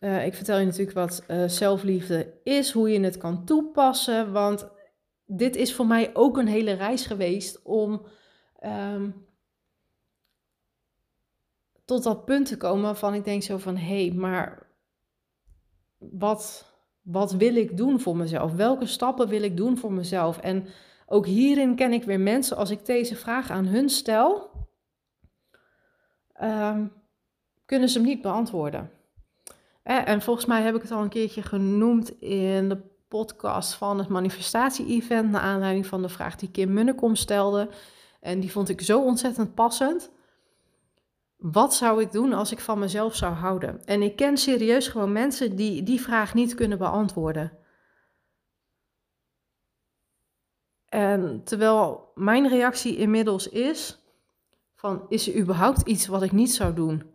uh, 0.00 0.26
ik 0.26 0.34
vertel 0.34 0.58
je 0.58 0.64
natuurlijk 0.64 0.96
wat 0.96 1.24
uh, 1.28 1.44
zelfliefde 1.48 2.32
is, 2.42 2.70
hoe 2.70 2.90
je 2.90 3.00
het 3.00 3.16
kan 3.16 3.44
toepassen. 3.44 4.32
Want 4.32 4.68
dit 5.26 5.56
is 5.56 5.74
voor 5.74 5.86
mij 5.86 6.10
ook 6.14 6.36
een 6.38 6.48
hele 6.48 6.72
reis 6.72 7.06
geweest 7.06 7.62
om 7.62 8.06
um, 8.64 9.23
tot 11.84 12.02
dat 12.02 12.24
punt 12.24 12.46
te 12.46 12.56
komen 12.56 12.82
waarvan 12.82 13.14
ik 13.14 13.24
denk 13.24 13.42
zo 13.42 13.58
van 13.58 13.76
hé, 13.76 14.06
hey, 14.06 14.14
maar 14.16 14.66
wat, 15.98 16.72
wat 17.02 17.32
wil 17.32 17.56
ik 17.56 17.76
doen 17.76 18.00
voor 18.00 18.16
mezelf? 18.16 18.52
Welke 18.52 18.86
stappen 18.86 19.28
wil 19.28 19.42
ik 19.42 19.56
doen 19.56 19.78
voor 19.78 19.92
mezelf? 19.92 20.38
En 20.38 20.66
ook 21.06 21.26
hierin 21.26 21.76
ken 21.76 21.92
ik 21.92 22.04
weer 22.04 22.20
mensen, 22.20 22.56
als 22.56 22.70
ik 22.70 22.86
deze 22.86 23.16
vraag 23.16 23.50
aan 23.50 23.66
hun 23.66 23.88
stel, 23.88 24.50
um, 26.42 26.92
kunnen 27.64 27.88
ze 27.88 27.98
hem 27.98 28.06
niet 28.06 28.22
beantwoorden. 28.22 28.90
Eh, 29.82 30.08
en 30.08 30.22
volgens 30.22 30.46
mij 30.46 30.62
heb 30.62 30.74
ik 30.74 30.82
het 30.82 30.90
al 30.90 31.02
een 31.02 31.08
keertje 31.08 31.42
genoemd 31.42 32.20
in 32.20 32.68
de 32.68 32.78
podcast 33.08 33.74
van 33.74 33.98
het 33.98 34.08
manifestatie-event, 34.08 35.30
naar 35.30 35.40
aanleiding 35.40 35.86
van 35.86 36.02
de 36.02 36.08
vraag 36.08 36.36
die 36.36 36.50
Kim 36.50 36.72
Munnekom 36.72 37.14
stelde. 37.14 37.68
En 38.20 38.40
die 38.40 38.52
vond 38.52 38.68
ik 38.68 38.80
zo 38.80 39.04
ontzettend 39.04 39.54
passend. 39.54 40.10
Wat 41.36 41.74
zou 41.74 42.00
ik 42.00 42.12
doen 42.12 42.32
als 42.32 42.52
ik 42.52 42.60
van 42.60 42.78
mezelf 42.78 43.14
zou 43.16 43.34
houden? 43.34 43.84
En 43.84 44.02
ik 44.02 44.16
ken 44.16 44.36
serieus 44.36 44.88
gewoon 44.88 45.12
mensen 45.12 45.56
die 45.56 45.82
die 45.82 46.00
vraag 46.00 46.34
niet 46.34 46.54
kunnen 46.54 46.78
beantwoorden. 46.78 47.58
En 50.88 51.44
terwijl 51.44 52.12
mijn 52.14 52.48
reactie 52.48 52.96
inmiddels 52.96 53.48
is: 53.48 54.02
van 54.74 55.06
is 55.08 55.28
er 55.28 55.36
überhaupt 55.36 55.88
iets 55.88 56.06
wat 56.06 56.22
ik 56.22 56.32
niet 56.32 56.52
zou 56.52 56.74
doen 56.74 57.14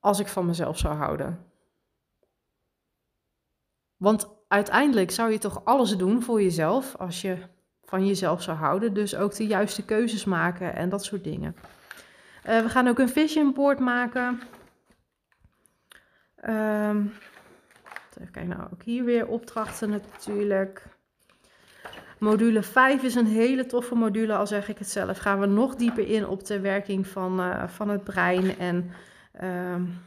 als 0.00 0.18
ik 0.18 0.28
van 0.28 0.46
mezelf 0.46 0.78
zou 0.78 0.94
houden? 0.94 1.44
Want 3.96 4.28
uiteindelijk 4.48 5.10
zou 5.10 5.30
je 5.30 5.38
toch 5.38 5.64
alles 5.64 5.96
doen 5.96 6.22
voor 6.22 6.42
jezelf 6.42 6.96
als 6.96 7.20
je 7.20 7.38
van 7.84 8.06
jezelf 8.06 8.42
zou 8.42 8.56
houden. 8.56 8.94
Dus 8.94 9.16
ook 9.16 9.34
de 9.34 9.46
juiste 9.46 9.84
keuzes 9.84 10.24
maken 10.24 10.74
en 10.74 10.88
dat 10.88 11.04
soort 11.04 11.24
dingen. 11.24 11.56
Uh, 12.48 12.60
we 12.60 12.68
gaan 12.68 12.88
ook 12.88 12.98
een 12.98 13.08
vision 13.08 13.52
board 13.52 13.78
maken. 13.78 14.40
Um, 16.48 17.12
even 18.18 18.32
kijken, 18.32 18.48
nou 18.48 18.62
ook 18.72 18.82
hier 18.82 19.04
weer 19.04 19.26
opdrachten 19.26 19.90
natuurlijk. 19.90 20.82
Module 22.18 22.62
5 22.62 23.02
is 23.02 23.14
een 23.14 23.26
hele 23.26 23.66
toffe 23.66 23.94
module, 23.94 24.34
al 24.34 24.46
zeg 24.46 24.68
ik 24.68 24.78
het 24.78 24.88
zelf. 24.88 25.18
Gaan 25.18 25.40
we 25.40 25.46
nog 25.46 25.74
dieper 25.74 26.08
in 26.08 26.26
op 26.26 26.46
de 26.46 26.60
werking 26.60 27.06
van, 27.06 27.40
uh, 27.40 27.68
van 27.68 27.88
het 27.88 28.04
brein 28.04 28.58
en 28.58 28.90
um, 29.42 29.98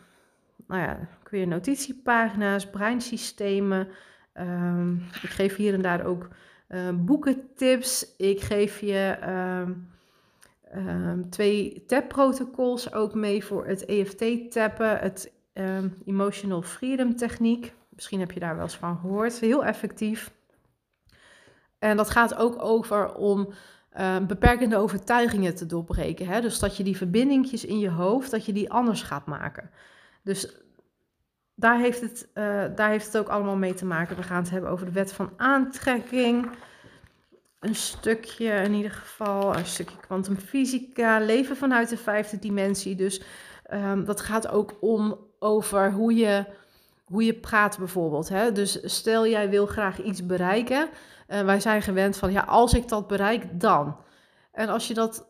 nou 0.68 0.82
ja, 0.82 1.00
weer 1.30 1.48
notitiepagina's, 1.48 2.70
breinsystemen. 2.70 3.88
Um, 4.34 5.04
ik 5.22 5.30
geef 5.30 5.56
hier 5.56 5.74
en 5.74 5.82
daar 5.82 6.06
ook 6.06 6.28
uh, 6.70 6.90
boekentips. 6.94 8.16
Ik 8.18 8.42
geef 8.42 8.80
je 8.80 9.18
twee 11.30 11.84
tapprotocols 11.88 12.94
ook 12.94 13.14
mee 13.14 13.46
voor 13.46 13.68
het 13.68 13.86
EFT-tappen, 13.86 15.00
het 15.00 15.32
um, 15.54 15.98
Emotional 16.06 16.62
Freedom 16.62 17.16
Techniek. 17.16 17.74
Misschien 17.90 18.20
heb 18.20 18.32
je 18.32 18.40
daar 18.40 18.56
wel 18.56 18.64
eens 18.64 18.78
van 18.78 18.98
gehoord. 18.98 19.40
Heel 19.40 19.66
effectief. 19.66 20.32
En 21.80 21.98
dat 21.98 22.10
gaat 22.10 22.36
ook 22.36 22.64
over 22.64 23.14
om 23.14 23.54
uh, 23.98 24.18
beperkende 24.20 24.78
overtuigingen 24.78 25.56
te 25.56 25.66
doorbreken. 25.66 26.28
Hè? 26.28 26.42
Dus 26.42 26.60
dat 26.60 26.78
je 26.78 26.84
die 26.84 26.98
verbindingjes 26.98 27.66
in 27.66 27.80
je 27.80 27.90
hoofd, 27.90 28.32
dat 28.32 28.46
je 28.46 28.54
die 28.54 28.72
anders 28.72 29.02
gaat 29.02 29.26
maken. 29.26 29.70
Dus 30.24 30.56
daar 31.56 31.80
heeft, 31.80 32.02
het, 32.02 32.28
uh, 32.34 32.44
daar 32.76 32.90
heeft 32.90 33.06
het 33.06 33.18
ook 33.18 33.28
allemaal 33.28 33.58
mee 33.58 33.74
te 33.74 33.86
maken. 33.86 34.16
We 34.16 34.24
gaan 34.24 34.42
het 34.42 34.50
hebben 34.50 34.70
over 34.70 34.86
de 34.86 34.92
wet 34.92 35.14
van 35.14 35.32
aantrekking 35.38 36.50
een 37.60 37.76
stukje 37.76 38.52
in 38.52 38.74
ieder 38.74 38.92
geval, 38.92 39.56
een 39.56 39.66
stukje 39.66 39.98
kwantumfysica, 39.98 41.20
leven 41.20 41.58
vanuit 41.58 41.90
de 41.90 41.98
vijfde 41.98 42.40
dimensie. 42.40 42.96
Dus 42.96 43.22
um, 43.74 44.06
dat 44.06 44.22
gaat 44.22 44.48
ook 44.48 44.78
om 44.80 45.18
over 45.40 45.92
hoe 45.92 46.14
je, 46.16 46.46
hoe 47.04 47.24
je 47.24 47.34
praat 47.34 47.78
bijvoorbeeld. 47.78 48.30
Hè? 48.30 48.52
Dus 48.52 48.80
stel 48.84 49.28
jij 49.28 49.50
wil 49.50 49.66
graag 49.66 50.02
iets 50.02 50.26
bereiken. 50.26 50.90
Uh, 51.28 51.42
wij 51.42 51.60
zijn 51.60 51.82
gewend 51.82 52.18
van, 52.18 52.32
ja, 52.32 52.42
als 52.42 52.74
ik 52.74 52.88
dat 52.88 53.08
bereik, 53.08 53.60
dan. 53.60 53.98
En 54.52 54.70
als 54.70 54.88
je 54.88 54.94
dat 54.94 55.28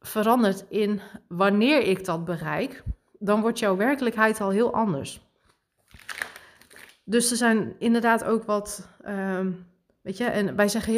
verandert 0.00 0.64
in 0.68 1.00
wanneer 1.28 1.82
ik 1.82 2.04
dat 2.04 2.24
bereik, 2.24 2.82
dan 3.18 3.40
wordt 3.40 3.58
jouw 3.58 3.76
werkelijkheid 3.76 4.40
al 4.40 4.50
heel 4.50 4.72
anders. 4.72 5.20
Dus 7.04 7.30
er 7.30 7.36
zijn 7.36 7.74
inderdaad 7.78 8.24
ook 8.24 8.44
wat 8.44 8.88
um, 9.06 9.66
Weet 10.00 10.16
je, 10.16 10.24
en 10.24 10.56
wij 10.56 10.68
zeggen, 10.68 10.92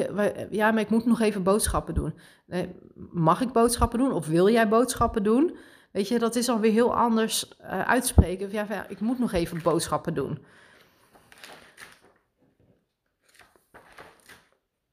ja, 0.50 0.70
maar 0.70 0.80
ik 0.80 0.90
moet 0.90 1.06
nog 1.06 1.20
even 1.20 1.42
boodschappen 1.42 1.94
doen. 1.94 2.14
Nee, 2.46 2.74
mag 3.10 3.40
ik 3.40 3.52
boodschappen 3.52 3.98
doen 3.98 4.12
of 4.12 4.26
wil 4.26 4.48
jij 4.48 4.68
boodschappen 4.68 5.22
doen? 5.22 5.56
Weet 5.90 6.08
je, 6.08 6.18
dat 6.18 6.36
is 6.36 6.48
alweer 6.48 6.72
heel 6.72 6.96
anders 6.96 7.52
uh, 7.60 7.80
uitspreken. 7.80 8.50
Ja, 8.50 8.66
ja, 8.68 8.86
ik 8.88 9.00
moet 9.00 9.18
nog 9.18 9.32
even 9.32 9.62
boodschappen 9.62 10.14
doen. 10.14 10.44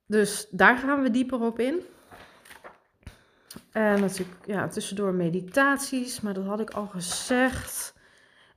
Dus 0.05 0.47
daar 0.51 0.77
gaan 0.77 1.01
we 1.01 1.11
dieper 1.11 1.41
op 1.41 1.59
in. 1.59 1.81
En 3.71 3.99
natuurlijk, 3.99 4.45
ja, 4.45 4.67
tussendoor 4.67 5.13
meditaties, 5.13 6.21
maar 6.21 6.33
dat 6.33 6.45
had 6.45 6.59
ik 6.59 6.69
al 6.69 6.85
gezegd. 6.85 7.93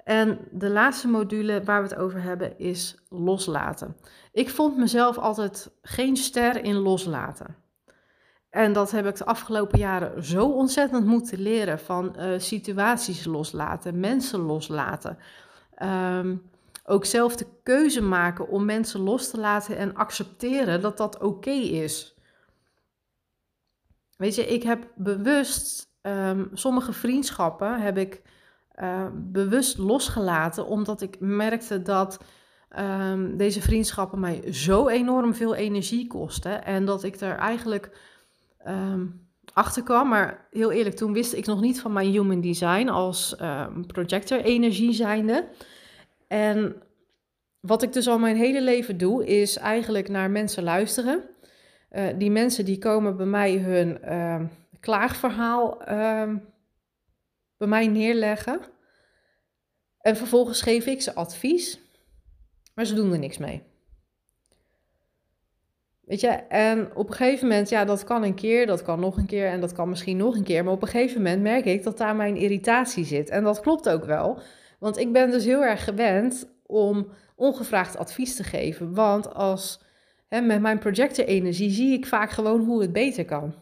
En 0.05 0.39
de 0.51 0.71
laatste 0.71 1.09
module 1.09 1.65
waar 1.65 1.83
we 1.83 1.89
het 1.89 1.99
over 1.99 2.23
hebben 2.23 2.59
is 2.59 3.03
loslaten. 3.09 3.97
Ik 4.33 4.51
vond 4.51 4.77
mezelf 4.77 5.19
altijd 5.19 5.71
geen 5.83 6.17
ster 6.17 6.65
in 6.65 6.77
loslaten. 6.77 7.57
En 8.51 8.73
dat 8.73 8.91
heb 8.91 9.07
ik 9.07 9.17
de 9.17 9.25
afgelopen 9.25 9.79
jaren 9.79 10.25
zo 10.25 10.47
ontzettend 10.49 11.07
moeten 11.07 11.39
leren 11.39 11.79
van 11.79 12.17
uh, 12.19 12.39
situaties 12.39 13.25
loslaten, 13.25 14.01
mensen 14.01 14.41
loslaten. 14.41 15.19
Um, 15.83 16.51
ook 16.85 17.05
zelf 17.05 17.37
de 17.37 17.47
keuze 17.63 18.03
maken 18.03 18.49
om 18.49 18.65
mensen 18.65 19.01
los 19.01 19.31
te 19.31 19.41
laten 19.41 19.77
en 19.77 19.95
accepteren 19.95 20.81
dat 20.81 20.97
dat 20.97 21.19
oké 21.19 21.51
is. 21.51 22.15
Weet 24.17 24.35
je, 24.35 24.47
ik 24.47 24.63
heb 24.63 24.87
bewust 24.95 25.91
um, 26.03 26.51
sommige 26.53 26.93
vriendschappen 26.93 27.81
heb 27.81 27.99
ik 27.99 28.23
uh, 28.81 29.07
bewust 29.15 29.79
losgelaten, 29.79 30.67
omdat 30.67 31.01
ik 31.01 31.17
merkte 31.21 31.83
dat 31.83 32.19
um, 32.79 33.37
deze 33.37 33.61
vriendschappen 33.61 34.21
mij 34.21 34.53
zo 34.53 34.89
enorm 34.89 35.35
veel 35.35 35.55
energie 35.55 36.07
kosten. 36.07 36.65
En 36.65 36.85
dat 36.85 37.05
ik 37.05 37.21
er 37.21 37.37
eigenlijk 37.37 37.91
um, 38.67 39.29
achter 39.53 39.83
kwam. 39.83 40.09
Maar 40.09 40.47
heel 40.51 40.73
eerlijk, 40.73 40.97
toen 40.97 41.13
wist 41.13 41.33
ik 41.33 41.47
nog 41.47 41.61
niet 41.61 41.81
van 41.81 41.93
mijn 41.93 42.11
human 42.11 42.41
design 42.41 42.89
als 42.89 43.37
um, 43.43 43.87
projector 43.87 44.41
energie 44.41 44.93
zijnde. 44.93 45.49
En 46.29 46.83
wat 47.61 47.83
ik 47.83 47.93
dus 47.93 48.09
al 48.09 48.19
mijn 48.19 48.37
hele 48.37 48.63
leven 48.63 48.99
doe, 48.99 49.27
is 49.27 49.57
eigenlijk 49.57 50.09
naar 50.09 50.31
mensen 50.31 50.63
luisteren. 50.63 51.23
Uh, 51.93 52.05
die 52.19 52.31
mensen 52.31 52.65
die 52.65 52.79
komen 52.79 53.17
bij 53.17 53.27
mij 53.27 53.59
hun 53.59 53.99
uh, 54.05 54.41
klaagverhaal 54.81 55.79
bij 57.63 57.71
mij 57.71 57.87
neerleggen. 57.87 58.61
En 60.01 60.17
vervolgens 60.17 60.63
geef 60.63 60.87
ik 60.87 61.03
ze 61.03 61.15
advies, 61.15 61.81
maar 62.75 62.85
ze 62.85 62.95
doen 62.95 63.13
er 63.13 63.19
niks 63.19 63.39
mee. 63.39 63.63
Weet 66.01 66.21
je, 66.21 66.29
en 66.49 66.97
op 66.97 67.09
een 67.09 67.15
gegeven 67.15 67.49
moment, 67.49 67.69
ja, 67.69 67.85
dat 67.85 68.05
kan 68.05 68.23
een 68.23 68.35
keer, 68.35 68.67
dat 68.67 68.83
kan 68.83 69.01
nog 69.01 69.17
een 69.17 69.27
keer 69.27 69.47
en 69.47 69.61
dat 69.61 69.73
kan 69.73 69.89
misschien 69.89 70.17
nog 70.17 70.37
een 70.37 70.43
keer. 70.43 70.65
Maar 70.65 70.73
op 70.73 70.83
een 70.83 70.89
gegeven 70.89 71.23
moment 71.23 71.43
merk 71.43 71.65
ik 71.65 71.83
dat 71.83 71.99
daar 71.99 72.17
mijn 72.17 72.37
irritatie 72.37 73.05
zit. 73.05 73.29
En 73.29 73.45
dat 73.45 73.61
klopt 73.61 73.89
ook 73.89 74.05
wel, 74.05 74.39
want 74.79 74.99
ik 74.99 75.13
ben 75.13 75.31
dus 75.31 75.45
heel 75.45 75.65
erg 75.65 75.85
gewend 75.85 76.49
om 76.67 77.09
ongevraagd 77.37 77.97
advies 77.97 78.37
te 78.37 78.45
geven. 78.45 78.95
Want 78.95 79.35
als, 79.35 79.83
hè, 80.29 80.41
met 80.41 80.61
mijn 80.61 80.79
projector-energie 80.79 81.71
zie 81.71 81.93
ik 81.93 82.07
vaak 82.07 82.31
gewoon 82.31 82.65
hoe 82.65 82.81
het 82.81 82.93
beter 82.93 83.25
kan. 83.25 83.55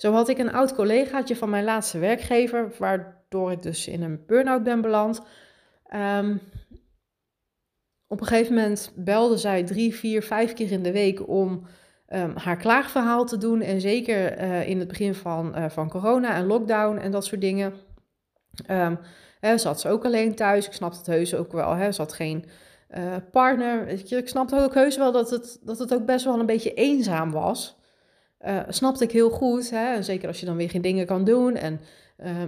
Zo 0.00 0.12
had 0.12 0.28
ik 0.28 0.38
een 0.38 0.52
oud 0.52 0.74
collegaatje 0.74 1.36
van 1.36 1.50
mijn 1.50 1.64
laatste 1.64 1.98
werkgever, 1.98 2.72
waardoor 2.78 3.52
ik 3.52 3.62
dus 3.62 3.88
in 3.88 4.02
een 4.02 4.22
burn-out 4.26 4.62
ben 4.62 4.80
beland. 4.80 5.20
Ehm, 5.86 6.36
op 8.06 8.20
een 8.20 8.26
gegeven 8.26 8.54
moment 8.54 8.92
belde 8.96 9.36
zij 9.36 9.64
drie, 9.64 9.94
vier, 9.94 10.22
vijf 10.22 10.52
keer 10.52 10.70
in 10.72 10.82
de 10.82 10.92
week 10.92 11.28
om 11.28 11.66
um, 12.08 12.36
haar 12.36 12.56
klaagverhaal 12.56 13.24
te 13.24 13.38
doen. 13.38 13.60
En 13.60 13.80
zeker 13.80 14.42
uh, 14.42 14.68
in 14.68 14.78
het 14.78 14.88
begin 14.88 15.14
van, 15.14 15.58
uh, 15.58 15.68
van 15.68 15.90
corona 15.90 16.34
en 16.34 16.46
lockdown 16.46 16.98
en 16.98 17.10
dat 17.10 17.24
soort 17.24 17.40
dingen. 17.40 17.74
Um, 18.70 18.98
hè, 19.40 19.58
zat 19.58 19.80
ze 19.80 19.88
ook 19.88 20.04
alleen 20.04 20.34
thuis. 20.34 20.66
Ik 20.66 20.72
snapte 20.72 20.98
het 20.98 21.06
heus 21.06 21.34
ook 21.34 21.52
wel. 21.52 21.74
Hè. 21.74 21.92
Ze 21.92 22.00
had 22.00 22.12
geen 22.12 22.44
uh, 22.90 23.16
partner. 23.30 23.88
Ik 24.12 24.28
snapte 24.28 24.60
ook 24.60 24.74
heus 24.74 24.96
wel 24.96 25.12
dat 25.12 25.30
het, 25.30 25.58
dat 25.62 25.78
het 25.78 25.94
ook 25.94 26.06
best 26.06 26.24
wel 26.24 26.40
een 26.40 26.46
beetje 26.46 26.74
eenzaam 26.74 27.30
was. 27.30 27.79
Snapte 28.68 29.04
ik 29.04 29.12
heel 29.12 29.30
goed. 29.30 29.70
Hè. 29.70 30.02
Zeker 30.02 30.28
als 30.28 30.40
je 30.40 30.46
dan 30.46 30.56
weer 30.56 30.70
geen 30.70 30.82
dingen 30.82 31.06
kan 31.06 31.24
doen. 31.24 31.56
En 31.56 31.80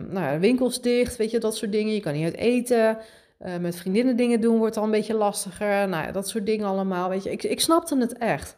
nou 0.09 0.20
ja, 0.20 0.38
winkels 0.38 0.81
dicht, 0.81 1.16
weet 1.16 1.31
je, 1.31 1.38
dat 1.38 1.57
soort 1.57 1.72
dingen. 1.72 1.94
Je 1.94 2.00
kan 2.00 2.12
niet 2.12 2.24
uit 2.24 2.37
eten. 2.37 2.98
Uh, 3.46 3.57
met 3.57 3.76
vriendinnen 3.76 4.16
dingen 4.16 4.40
doen 4.40 4.59
wordt 4.59 4.76
al 4.76 4.85
een 4.85 4.90
beetje 4.90 5.14
lastiger. 5.14 5.88
Nou 5.88 6.12
dat 6.12 6.28
soort 6.28 6.46
dingen 6.46 6.66
allemaal. 6.66 7.09
Weet 7.09 7.22
je, 7.22 7.31
ik, 7.31 7.42
ik 7.42 7.61
snapte 7.61 7.98
het 7.98 8.18
echt. 8.18 8.57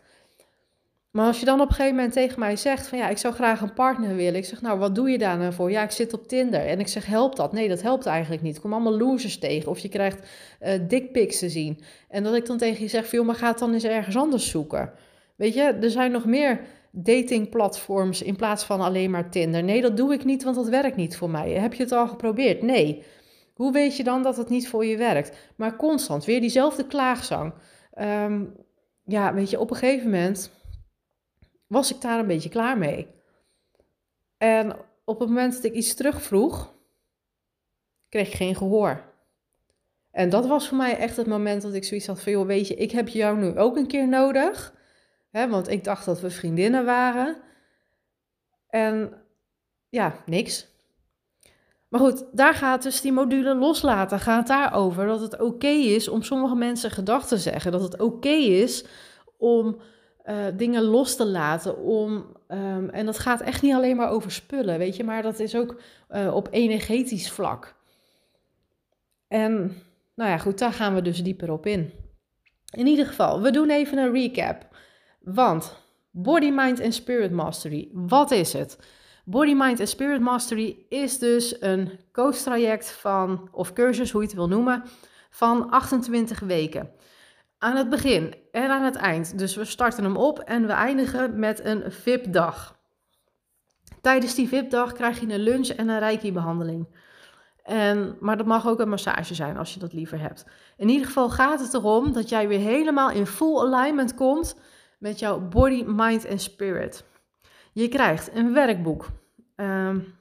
Maar 1.11 1.27
als 1.27 1.41
je 1.41 1.45
dan 1.45 1.61
op 1.61 1.69
een 1.69 1.75
gegeven 1.75 1.97
moment 1.97 2.13
tegen 2.13 2.39
mij 2.39 2.57
zegt 2.57 2.87
van 2.87 2.99
ja, 2.99 3.09
ik 3.09 3.19
zou 3.19 3.35
graag 3.35 3.61
een 3.61 3.75
partner 3.75 4.17
willen. 4.17 4.35
Ik 4.35 4.45
zeg 4.45 4.61
nou, 4.61 4.79
wat 4.79 4.95
doe 4.95 5.11
je 5.11 5.19
daar 5.19 5.39
nou 5.39 5.53
voor? 5.53 5.71
Ja, 5.71 5.83
ik 5.83 5.91
zit 5.91 6.13
op 6.13 6.29
Tinder. 6.29 6.67
En 6.67 6.81
ik 6.81 6.89
zeg, 6.89 7.07
helpt 7.07 7.37
dat? 7.37 7.53
Nee, 7.53 7.69
dat 7.69 7.83
helpt 7.83 8.07
eigenlijk 8.07 8.43
niet. 8.43 8.57
Ik 8.57 8.61
kom 8.61 8.73
allemaal 8.73 8.99
losers 8.99 9.39
tegen. 9.39 9.71
Of 9.71 9.79
je 9.79 9.89
krijgt 9.89 10.29
uh, 10.63 10.71
dickpics 10.89 11.39
te 11.39 11.49
zien. 11.49 11.81
En 12.09 12.23
dat 12.23 12.35
ik 12.35 12.47
dan 12.47 12.59
tegen 12.59 12.83
je 12.83 12.89
zeg, 12.89 13.07
veel, 13.07 13.25
maar 13.25 13.35
ga 13.35 13.53
dan 13.53 13.73
eens 13.73 13.85
ergens 13.85 14.17
anders 14.17 14.51
zoeken. 14.51 14.93
Weet 15.37 15.55
je, 15.55 15.63
er 15.63 15.91
zijn 15.91 16.11
nog 16.11 16.25
meer 16.25 16.61
datingplatforms 16.97 18.23
in 18.23 18.37
plaats 18.37 18.65
van 18.65 18.81
alleen 18.81 19.11
maar 19.11 19.31
Tinder. 19.31 19.63
Nee, 19.63 19.81
dat 19.81 19.97
doe 19.97 20.13
ik 20.13 20.25
niet, 20.25 20.43
want 20.45 20.57
dat 20.57 20.69
werkt 20.69 20.97
niet 20.97 21.17
voor 21.17 21.31
mij. 21.31 21.51
Heb 21.51 21.75
je 21.75 21.83
het 21.83 21.93
al 21.93 22.09
geprobeerd? 22.09 22.63
Nee. 22.63 23.03
Hoe 23.55 23.73
weet 23.73 23.97
je 23.97 24.05
dan 24.05 24.23
dat 24.23 24.37
het 24.37 24.49
niet 24.49 24.69
voor 24.69 24.85
je 24.85 24.97
werkt? 24.97 25.53
Maar 25.57 25.77
constant, 25.77 26.25
weer 26.25 26.41
diezelfde 26.41 26.87
klaagzang. 26.87 27.53
Um, 27.99 28.57
ja, 29.05 29.35
weet 29.35 29.51
je, 29.51 29.61
op 29.61 29.71
een 29.71 29.77
gegeven 29.77 30.11
moment 30.11 30.51
was 31.67 31.95
ik 31.95 32.01
daar 32.01 32.19
een 32.19 32.27
beetje 32.27 32.49
klaar 32.49 32.79
mee. 32.79 33.07
En 34.39 34.77
op 35.05 35.21
het 35.21 35.29
moment 35.29 35.55
dat 35.55 35.65
ik 35.65 35.75
iets 35.75 35.95
terugvroeg, 35.95 36.75
kreeg 38.09 38.29
ik 38.29 38.35
geen 38.35 38.57
gehoor. 38.57 39.13
En 40.11 40.31
dat 40.31 40.47
was 40.47 40.69
voor 40.69 40.77
mij 40.77 40.97
echt 40.97 41.17
het 41.17 41.27
moment 41.27 41.63
dat 41.63 41.75
ik 41.75 41.85
zoiets 41.85 42.07
had 42.07 42.21
van, 42.21 42.47
weet 42.47 42.69
je, 42.69 42.75
ik 42.75 42.91
heb 42.91 43.09
jou 43.09 43.39
nu 43.39 43.59
ook 43.59 43.77
een 43.77 43.87
keer 43.87 44.09
nodig. 44.09 44.75
Hè, 45.35 45.49
want 45.49 45.69
ik 45.69 45.85
dacht 45.85 46.05
dat 46.05 46.21
we 46.21 46.31
vriendinnen 46.31 46.85
waren. 46.85 47.37
En 48.69 49.13
ja, 49.89 50.23
niks. 50.27 50.67
Maar 51.89 52.01
goed, 52.01 52.25
daar 52.33 52.55
gaat 52.55 52.83
dus 52.83 53.01
die 53.01 53.13
module 53.13 53.55
loslaten. 53.55 54.21
Gaat 54.21 54.47
daarover 54.47 55.07
dat 55.07 55.21
het 55.21 55.41
oké 55.41 55.69
is 55.69 56.09
om 56.09 56.23
sommige 56.23 56.55
mensen 56.55 56.91
gedachten 56.91 57.37
te 57.37 57.43
zeggen. 57.43 57.73
Dat 57.73 57.83
het 57.83 58.01
oké 58.01 58.29
is 58.29 58.85
om 59.37 59.81
uh, 60.25 60.37
dingen 60.57 60.83
los 60.83 61.17
te 61.17 61.27
laten. 61.27 61.79
Om, 61.79 62.37
um, 62.49 62.91
en 62.91 63.07
dat 63.07 63.19
gaat 63.19 63.41
echt 63.41 63.63
niet 63.63 63.75
alleen 63.75 63.97
maar 63.97 64.11
over 64.11 64.31
spullen, 64.31 64.79
weet 64.79 64.97
je. 64.97 65.05
Maar 65.05 65.23
dat 65.23 65.39
is 65.39 65.57
ook 65.57 65.81
uh, 66.11 66.35
op 66.35 66.49
energetisch 66.51 67.31
vlak. 67.31 67.75
En 69.29 69.83
nou 70.15 70.31
ja, 70.31 70.39
goed, 70.39 70.59
daar 70.59 70.73
gaan 70.73 70.95
we 70.95 71.03
dus 71.03 71.23
dieper 71.23 71.53
op 71.53 71.67
in. 71.67 71.93
In 72.71 72.87
ieder 72.87 73.07
geval, 73.07 73.41
we 73.43 73.51
doen 73.51 73.71
even 73.71 73.99
een 73.99 74.13
recap. 74.13 74.73
Want 75.25 75.77
Body, 76.11 76.51
Mind 76.51 76.81
en 76.81 76.93
Spirit 76.93 77.31
Mastery, 77.31 77.89
wat 77.93 78.31
is 78.31 78.53
het? 78.53 78.79
Body, 79.25 79.55
Mind 79.55 79.81
en 79.81 79.89
Spirit 79.89 80.21
Mastery 80.21 80.87
is 80.89 81.19
dus 81.19 81.63
een 81.63 82.01
coach-traject 82.13 82.91
van, 82.91 83.49
of 83.53 83.73
cursus, 83.73 84.11
hoe 84.11 84.21
je 84.21 84.27
het 84.27 84.37
wil 84.37 84.49
noemen, 84.49 84.83
van 85.31 85.71
28 85.71 86.41
weken. 86.41 86.91
Aan 87.59 87.77
het 87.77 87.91
begin 87.91 88.35
en 88.53 88.71
aan 88.71 88.83
het 88.83 88.95
eind. 88.95 89.39
Dus 89.39 89.57
we 89.57 89.65
starten 89.65 90.05
hem 90.05 90.17
op 90.17 90.39
en 90.39 90.67
we 90.67 90.73
eindigen 90.73 91.39
met 91.39 91.65
een 91.65 91.93
VIP-dag. 91.93 92.79
Tijdens 94.01 94.35
die 94.35 94.49
VIP-dag 94.49 94.93
krijg 94.93 95.21
je 95.21 95.33
een 95.33 95.41
lunch 95.41 95.69
en 95.69 95.89
een 95.89 95.99
reiki-behandeling. 95.99 96.89
En, 97.63 98.17
maar 98.21 98.37
dat 98.37 98.47
mag 98.47 98.67
ook 98.67 98.81
een 98.81 98.89
massage 98.89 99.35
zijn 99.35 99.57
als 99.57 99.75
je 99.75 99.81
dat 99.81 99.93
liever 99.93 100.21
hebt. 100.21 100.47
In 100.77 100.89
ieder 100.89 101.07
geval 101.07 101.31
gaat 101.31 101.61
het 101.61 101.75
erom 101.75 102.13
dat 102.13 102.29
jij 102.29 102.49
weer 102.49 102.59
helemaal 102.59 103.11
in 103.11 103.27
full 103.27 103.59
alignment 103.59 104.15
komt 104.15 104.57
met 104.99 105.19
jouw 105.19 105.41
body, 105.41 105.85
mind 105.87 106.25
en 106.25 106.39
spirit. 106.39 107.05
Je 107.73 107.89
krijgt 107.89 108.35
een 108.35 108.53
werkboek 108.53 109.07
um, 109.57 110.15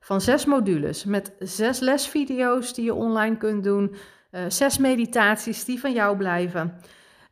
van 0.00 0.20
zes 0.20 0.44
modules 0.44 1.04
met 1.04 1.32
zes 1.38 1.78
lesvideo's 1.78 2.74
die 2.74 2.84
je 2.84 2.94
online 2.94 3.36
kunt 3.36 3.64
doen, 3.64 3.94
uh, 4.30 4.40
zes 4.48 4.78
meditaties 4.78 5.64
die 5.64 5.80
van 5.80 5.92
jou 5.92 6.16
blijven. 6.16 6.74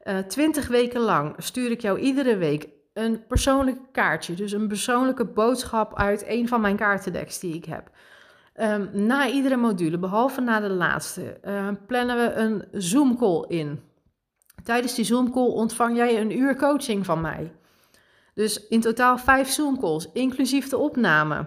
Uh, 0.04 0.18
twintig 0.18 0.68
weken 0.68 1.00
lang 1.00 1.34
stuur 1.38 1.70
ik 1.70 1.80
jou 1.80 1.98
iedere 1.98 2.36
week 2.36 2.68
een 2.92 3.26
persoonlijk 3.26 3.78
kaartje, 3.92 4.34
dus 4.34 4.52
een 4.52 4.68
persoonlijke 4.68 5.24
boodschap 5.24 5.98
uit 5.98 6.24
een 6.26 6.48
van 6.48 6.60
mijn 6.60 6.76
kaartendeks 6.76 7.38
die 7.38 7.54
ik 7.54 7.64
heb. 7.64 7.90
Um, 8.60 8.88
na 8.92 9.28
iedere 9.28 9.56
module, 9.56 9.98
behalve 9.98 10.40
na 10.40 10.60
de 10.60 10.68
laatste, 10.68 11.40
uh, 11.44 11.68
plannen 11.86 12.16
we 12.16 12.32
een 12.34 12.64
Zoom-call 12.72 13.44
in. 13.48 13.80
Tijdens 14.66 14.94
die 14.94 15.04
Zoom-call 15.04 15.48
ontvang 15.48 15.96
jij 15.96 16.20
een 16.20 16.38
uur 16.38 16.56
coaching 16.56 17.04
van 17.04 17.20
mij. 17.20 17.52
Dus 18.34 18.66
in 18.68 18.80
totaal 18.80 19.18
vijf 19.18 19.48
Zoom-calls, 19.48 20.08
inclusief 20.12 20.68
de 20.68 20.78
opname. 20.78 21.46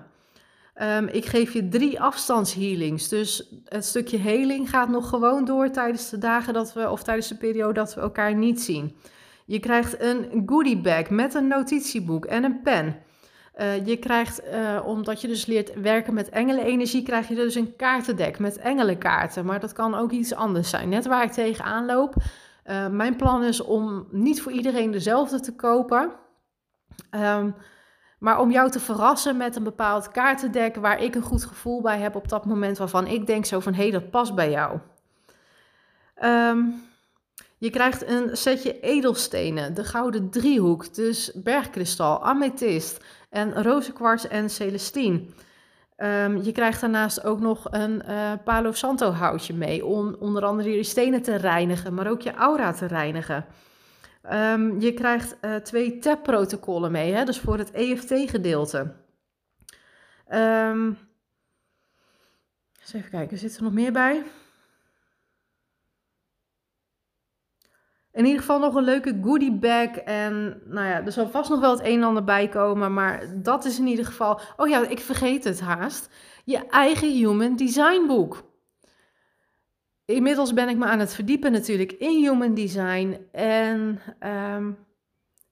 Um, 0.82 1.08
ik 1.08 1.26
geef 1.26 1.54
je 1.54 1.68
drie 1.68 2.02
afstandshealings. 2.02 3.08
Dus 3.08 3.54
het 3.66 3.86
stukje 3.86 4.18
heling 4.18 4.70
gaat 4.70 4.90
nog 4.90 5.10
gewoon 5.10 5.46
door 5.46 5.70
tijdens 5.72 6.10
de 6.10 6.18
dagen 6.18 6.54
dat 6.54 6.74
we, 6.74 6.90
of 6.90 7.04
tijdens 7.04 7.28
de 7.28 7.36
periode 7.36 7.74
dat 7.74 7.96
we 7.96 8.02
elkaar 8.02 8.36
niet 8.36 8.62
zien. 8.62 8.96
Je 9.46 9.60
krijgt 9.60 10.02
een 10.02 10.44
goodie 10.46 10.82
bag 10.82 11.10
met 11.10 11.34
een 11.34 11.48
notitieboek 11.48 12.26
en 12.26 12.44
een 12.44 12.62
pen. 12.62 12.96
Uh, 13.60 13.86
je 13.86 13.98
krijgt, 13.98 14.42
uh, 14.54 14.82
omdat 14.86 15.22
je 15.22 15.28
dus 15.28 15.46
leert 15.46 15.82
werken 15.82 16.14
met 16.14 16.30
engelenenergie, 16.30 17.04
krijg 17.04 17.28
je 17.28 17.36
dus 17.36 17.56
een 17.56 17.76
kaartendek 17.76 18.40
met 18.40 18.58
engelenkaarten. 18.58 19.46
Maar 19.46 19.60
dat 19.60 19.74
kan 19.74 19.96
ook 19.96 20.12
iets 20.12 20.34
anders 20.34 20.70
zijn. 20.70 20.90
Net 20.90 21.06
waar 21.06 21.24
ik 21.24 21.32
tegenaan 21.32 21.86
loop. 21.86 22.16
Uh, 22.70 22.88
mijn 22.88 23.16
plan 23.16 23.44
is 23.44 23.62
om 23.62 24.08
niet 24.12 24.42
voor 24.42 24.52
iedereen 24.52 24.92
dezelfde 24.92 25.40
te 25.40 25.56
kopen. 25.56 26.12
Um, 27.12 27.56
maar 28.20 28.40
om 28.40 28.52
jou 28.52 28.70
te 28.70 28.80
verrassen 28.80 29.38
met 29.38 29.56
een 29.56 29.64
bepaald 29.64 30.12
kaartendek 30.12 30.76
waar 30.76 31.02
ik 31.04 31.16
een 31.16 31.22
goed 31.22 31.46
gevoel 31.46 31.82
bij 31.82 32.00
heb 32.00 32.16
op 32.16 32.30
dat 32.30 32.46
moment 32.46 32.78
waarvan 32.78 33.08
ik 33.08 33.28
denk 33.28 33.46
zo 33.46 33.60
van 33.60 33.74
hé, 33.74 33.82
hey, 33.82 33.92
dat 33.92 34.10
past 34.10 34.36
bij 34.36 34.50
jou. 34.50 34.80
Um, 36.24 36.82
je 37.58 37.70
krijgt 37.70 38.08
een 38.08 38.38
setje 38.38 38.80
edelstenen, 38.80 39.74
de 39.74 39.84
gouden 39.84 40.30
driehoek, 40.30 40.94
dus 40.94 41.32
bergkristal, 41.36 42.24
amethyst 42.24 43.06
en 43.30 43.64
rozenkwarts 43.64 44.28
en 44.28 44.50
celestien. 44.50 45.34
Um, 46.04 46.42
je 46.44 46.52
krijgt 46.52 46.82
daarnaast 46.82 47.24
ook 47.24 47.40
nog 47.40 47.68
een 47.70 48.04
uh, 48.08 48.32
Palo 48.44 48.72
Santo 48.72 49.12
houtje 49.12 49.54
mee 49.54 49.86
om 49.86 50.16
onder 50.20 50.46
andere 50.46 50.70
je 50.70 50.84
stenen 50.84 51.22
te 51.22 51.36
reinigen, 51.36 51.94
maar 51.94 52.10
ook 52.10 52.22
je 52.22 52.34
aura 52.34 52.74
te 52.74 52.86
reinigen. 52.86 53.46
Um, 54.32 54.80
je 54.80 54.94
krijgt 54.94 55.38
uh, 55.42 55.56
twee 55.56 56.00
TAP-protocollen 56.00 56.92
mee, 56.92 57.14
hè, 57.14 57.26
dus 57.26 57.40
voor 57.40 57.58
het 57.58 57.72
EFT-gedeelte. 57.72 58.94
Um, 60.34 60.98
eens 62.82 62.94
even 62.94 63.10
kijken, 63.10 63.38
zit 63.38 63.58
er 63.58 63.64
nog 63.64 63.74
meer 63.74 63.92
bij? 63.92 64.24
In 68.12 68.26
ieder 68.26 68.40
geval 68.40 68.60
nog 68.60 68.76
een 68.76 68.84
leuke 68.84 69.20
goodie 69.24 69.54
bag. 69.54 69.90
En 69.98 70.62
nou 70.66 70.88
ja, 70.88 71.06
er 71.06 71.12
zal 71.12 71.30
vast 71.30 71.50
nog 71.50 71.60
wel 71.60 71.72
het 71.72 71.86
een 71.86 71.98
en 71.98 72.04
ander 72.04 72.24
bij 72.24 72.48
komen. 72.48 72.94
Maar 72.94 73.42
dat 73.42 73.66
is 73.66 73.80
in 73.80 73.88
ieder 73.88 74.06
geval. 74.06 74.40
Oh 74.58 74.68
ja, 74.68 74.88
ik 74.88 75.00
vergeet 75.00 75.44
het 75.44 75.60
haast. 75.60 76.10
Je 76.46 76.66
eigen 76.68 77.12
Human 77.12 77.56
Design 77.56 78.08
boek. 78.08 78.48
Inmiddels 80.06 80.54
ben 80.54 80.70
ik 80.70 80.78
me 80.78 80.86
aan 80.86 81.00
het 81.00 81.14
verdiepen 81.14 81.52
natuurlijk 81.52 81.92
in 81.92 82.24
human 82.24 82.54
design. 82.54 83.18
En 83.32 84.00
um, 84.56 84.78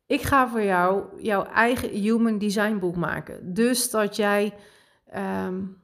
ik 0.06 0.22
ga 0.22 0.50
voor 0.50 0.64
jou 0.64 1.04
jouw 1.22 1.44
eigen 1.44 1.90
human 1.90 2.38
design 2.38 2.78
boek 2.78 2.96
maken. 2.96 3.54
Dus 3.54 3.90
dat 3.90 4.16
jij 4.16 4.54
um, 5.16 5.82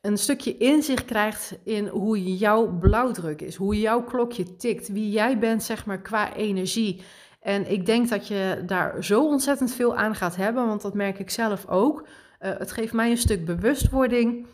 een 0.00 0.18
stukje 0.18 0.56
inzicht 0.56 1.04
krijgt 1.04 1.58
in 1.64 1.86
hoe 1.86 2.36
jouw 2.36 2.78
blauwdruk 2.78 3.42
is, 3.42 3.54
hoe 3.54 3.80
jouw 3.80 4.02
klokje 4.02 4.56
tikt, 4.56 4.88
wie 4.88 5.10
jij 5.10 5.38
bent, 5.38 5.62
zeg 5.62 5.86
maar, 5.86 6.00
qua 6.00 6.34
energie. 6.34 7.02
En 7.40 7.70
ik 7.70 7.86
denk 7.86 8.08
dat 8.08 8.26
je 8.26 8.62
daar 8.66 9.04
zo 9.04 9.26
ontzettend 9.26 9.72
veel 9.72 9.96
aan 9.96 10.14
gaat 10.14 10.36
hebben, 10.36 10.66
want 10.66 10.82
dat 10.82 10.94
merk 10.94 11.18
ik 11.18 11.30
zelf 11.30 11.66
ook. 11.66 12.00
Uh, 12.00 12.50
het 12.58 12.72
geeft 12.72 12.92
mij 12.92 13.10
een 13.10 13.16
stuk 13.16 13.44
bewustwording. 13.44 14.46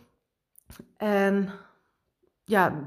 En 0.97 1.51
ja, 2.45 2.85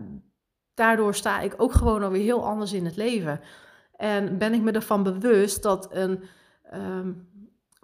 daardoor 0.73 1.15
sta 1.15 1.39
ik 1.39 1.53
ook 1.57 1.73
gewoon 1.73 2.03
alweer 2.03 2.23
heel 2.23 2.45
anders 2.45 2.73
in 2.73 2.85
het 2.85 2.95
leven. 2.95 3.41
En 3.95 4.37
ben 4.37 4.53
ik 4.53 4.61
me 4.61 4.71
ervan 4.71 5.03
bewust 5.03 5.63
dat 5.63 5.87
een 5.91 6.23
um, 6.73 7.27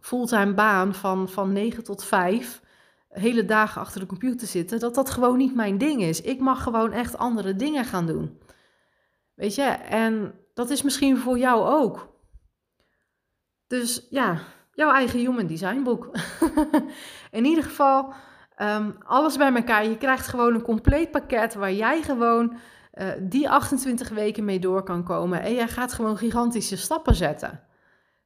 fulltime 0.01 0.53
baan 0.53 0.95
van, 0.95 1.29
van 1.29 1.53
9 1.53 1.83
tot 1.83 2.03
5, 2.03 2.61
hele 3.19 3.45
dagen 3.45 3.81
achter 3.81 3.99
de 3.99 4.05
computer 4.05 4.47
zitten, 4.47 4.79
dat 4.79 4.95
dat 4.95 5.09
gewoon 5.09 5.37
niet 5.37 5.55
mijn 5.55 5.77
ding 5.77 6.01
is. 6.01 6.21
Ik 6.21 6.39
mag 6.39 6.63
gewoon 6.63 6.91
echt 6.91 7.17
andere 7.17 7.55
dingen 7.55 7.85
gaan 7.85 8.05
doen. 8.05 8.39
Weet 9.33 9.55
je, 9.55 9.63
en 9.89 10.33
dat 10.53 10.69
is 10.69 10.81
misschien 10.81 11.17
voor 11.17 11.37
jou 11.37 11.65
ook. 11.65 12.13
Dus 13.67 14.07
ja, 14.09 14.39
jouw 14.71 14.91
eigen 14.91 15.19
human 15.19 15.47
design 15.47 15.83
boek. 15.83 16.09
in 17.31 17.45
ieder 17.45 17.63
geval, 17.63 18.13
um, 18.61 18.95
alles 19.05 19.37
bij 19.37 19.53
elkaar. 19.53 19.85
Je 19.85 19.97
krijgt 19.97 20.27
gewoon 20.27 20.53
een 20.53 20.61
compleet 20.61 21.11
pakket 21.11 21.53
waar 21.53 21.73
jij 21.73 22.01
gewoon 22.01 22.57
uh, 22.93 23.07
die 23.19 23.49
28 23.49 24.09
weken 24.09 24.45
mee 24.45 24.59
door 24.59 24.83
kan 24.83 25.03
komen. 25.03 25.41
En 25.41 25.53
jij 25.53 25.67
gaat 25.67 25.93
gewoon 25.93 26.17
gigantische 26.17 26.77
stappen 26.77 27.15
zetten 27.15 27.63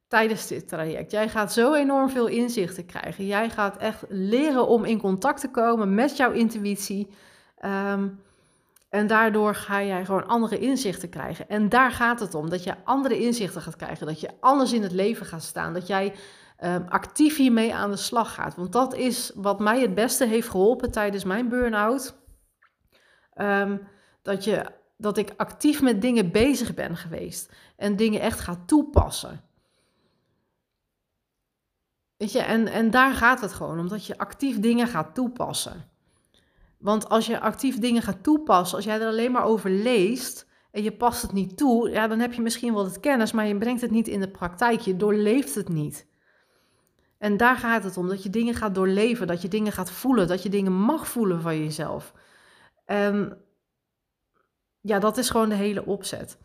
tijdens 0.09 0.47
dit 0.47 0.67
traject. 0.67 1.11
Jij 1.11 1.29
gaat 1.29 1.53
zo 1.53 1.73
enorm 1.73 2.09
veel 2.09 2.27
inzichten 2.27 2.85
krijgen. 2.85 3.25
Jij 3.25 3.49
gaat 3.49 3.77
echt 3.77 4.03
leren 4.07 4.67
om 4.67 4.85
in 4.85 4.99
contact 4.99 5.41
te 5.41 5.51
komen 5.51 5.93
met 5.93 6.17
jouw 6.17 6.31
intuïtie. 6.31 7.07
Um, 7.65 8.21
en 8.89 9.07
daardoor 9.07 9.55
ga 9.55 9.83
jij 9.83 10.05
gewoon 10.05 10.27
andere 10.27 10.59
inzichten 10.59 11.09
krijgen. 11.09 11.49
En 11.49 11.69
daar 11.69 11.91
gaat 11.91 12.19
het 12.19 12.35
om. 12.35 12.49
Dat 12.49 12.63
je 12.63 12.75
andere 12.83 13.19
inzichten 13.19 13.61
gaat 13.61 13.75
krijgen. 13.75 14.07
Dat 14.07 14.19
je 14.19 14.29
anders 14.39 14.73
in 14.73 14.83
het 14.83 14.91
leven 14.91 15.25
gaat 15.25 15.43
staan. 15.43 15.73
Dat 15.73 15.87
jij 15.87 16.13
um, 16.63 16.85
actief 16.87 17.37
hiermee 17.37 17.75
aan 17.75 17.91
de 17.91 17.97
slag 17.97 18.33
gaat. 18.33 18.55
Want 18.55 18.71
dat 18.71 18.93
is 18.93 19.31
wat 19.35 19.59
mij 19.59 19.81
het 19.81 19.95
beste 19.95 20.25
heeft 20.25 20.49
geholpen 20.49 20.91
tijdens 20.91 21.23
mijn 21.23 21.49
burn-out. 21.49 22.15
Um, 23.35 23.87
dat, 24.21 24.43
je, 24.43 24.65
dat 24.97 25.17
ik 25.17 25.33
actief 25.37 25.81
met 25.81 26.01
dingen 26.01 26.31
bezig 26.31 26.73
ben 26.73 26.95
geweest. 26.95 27.53
En 27.77 27.95
dingen 27.95 28.21
echt 28.21 28.39
ga 28.39 28.63
toepassen. 28.65 29.48
Weet 32.19 32.31
je, 32.31 32.39
en, 32.39 32.67
en 32.67 32.91
daar 32.91 33.13
gaat 33.13 33.41
het 33.41 33.53
gewoon 33.53 33.79
omdat 33.79 34.05
je 34.05 34.17
actief 34.17 34.59
dingen 34.59 34.87
gaat 34.87 35.15
toepassen. 35.15 35.89
Want 36.77 37.09
als 37.09 37.25
je 37.25 37.39
actief 37.39 37.79
dingen 37.79 38.01
gaat 38.01 38.23
toepassen, 38.23 38.75
als 38.75 38.85
jij 38.85 39.01
er 39.01 39.07
alleen 39.07 39.31
maar 39.31 39.43
over 39.43 39.69
leest 39.69 40.47
en 40.71 40.83
je 40.83 40.91
past 40.91 41.21
het 41.21 41.31
niet 41.31 41.57
toe, 41.57 41.89
ja, 41.89 42.07
dan 42.07 42.19
heb 42.19 42.33
je 42.33 42.41
misschien 42.41 42.73
wel 42.73 42.83
het 42.83 42.99
kennis, 42.99 43.31
maar 43.31 43.47
je 43.47 43.57
brengt 43.57 43.81
het 43.81 43.91
niet 43.91 44.07
in 44.07 44.19
de 44.19 44.29
praktijk. 44.29 44.79
Je 44.79 44.95
doorleeft 44.95 45.55
het 45.55 45.69
niet. 45.69 46.07
En 47.17 47.37
daar 47.37 47.55
gaat 47.55 47.83
het 47.83 47.97
om, 47.97 48.07
dat 48.07 48.23
je 48.23 48.29
dingen 48.29 48.53
gaat 48.53 48.75
doorleven, 48.75 49.27
dat 49.27 49.41
je 49.41 49.47
dingen 49.47 49.71
gaat 49.71 49.91
voelen, 49.91 50.27
dat 50.27 50.43
je 50.43 50.49
dingen 50.49 50.73
mag 50.73 51.07
voelen 51.07 51.41
van 51.41 51.57
jezelf. 51.57 52.13
En 52.85 53.37
ja, 54.81 54.99
dat 54.99 55.17
is 55.17 55.29
gewoon 55.29 55.49
de 55.49 55.55
hele 55.55 55.85
opzet. 55.85 56.37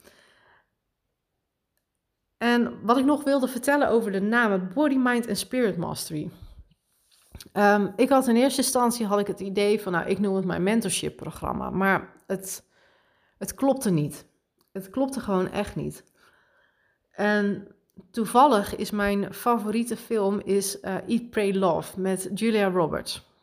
En 2.45 2.79
wat 2.83 2.97
ik 2.97 3.05
nog 3.05 3.25
wilde 3.25 3.49
vertellen 3.49 3.89
over 3.89 4.13
de 4.13 4.21
namen 4.21 4.71
Body, 4.75 4.97
Mind 4.97 5.27
en 5.27 5.37
Spirit 5.37 5.77
Mastery. 5.77 6.31
Um, 7.53 7.93
ik 7.97 8.09
had 8.09 8.29
in 8.29 8.37
eerste 8.37 8.61
instantie 8.61 9.07
had 9.07 9.19
ik 9.19 9.27
het 9.27 9.41
idee 9.41 9.81
van, 9.81 9.93
nou, 9.93 10.07
ik 10.07 10.19
noem 10.19 10.37
het 10.37 10.45
mijn 10.45 10.63
mentorship 10.63 11.17
programma, 11.17 11.71
maar 11.71 12.13
het, 12.27 12.65
het 13.39 13.55
klopte 13.55 13.91
niet. 13.91 14.27
Het 14.73 14.91
klopte 14.91 15.21
gewoon 15.21 15.51
echt 15.51 15.77
niet. 15.77 16.05
En 17.11 17.75
toevallig 18.11 18.77
is 18.77 18.91
mijn 18.91 19.35
favoriete 19.35 19.97
film 19.97 20.41
is 20.41 20.81
uh, 20.83 20.95
Eat, 21.09 21.31
Pray, 21.31 21.55
Love 21.55 22.01
met 22.01 22.31
Julia 22.35 22.71
Roberts. 22.71 23.34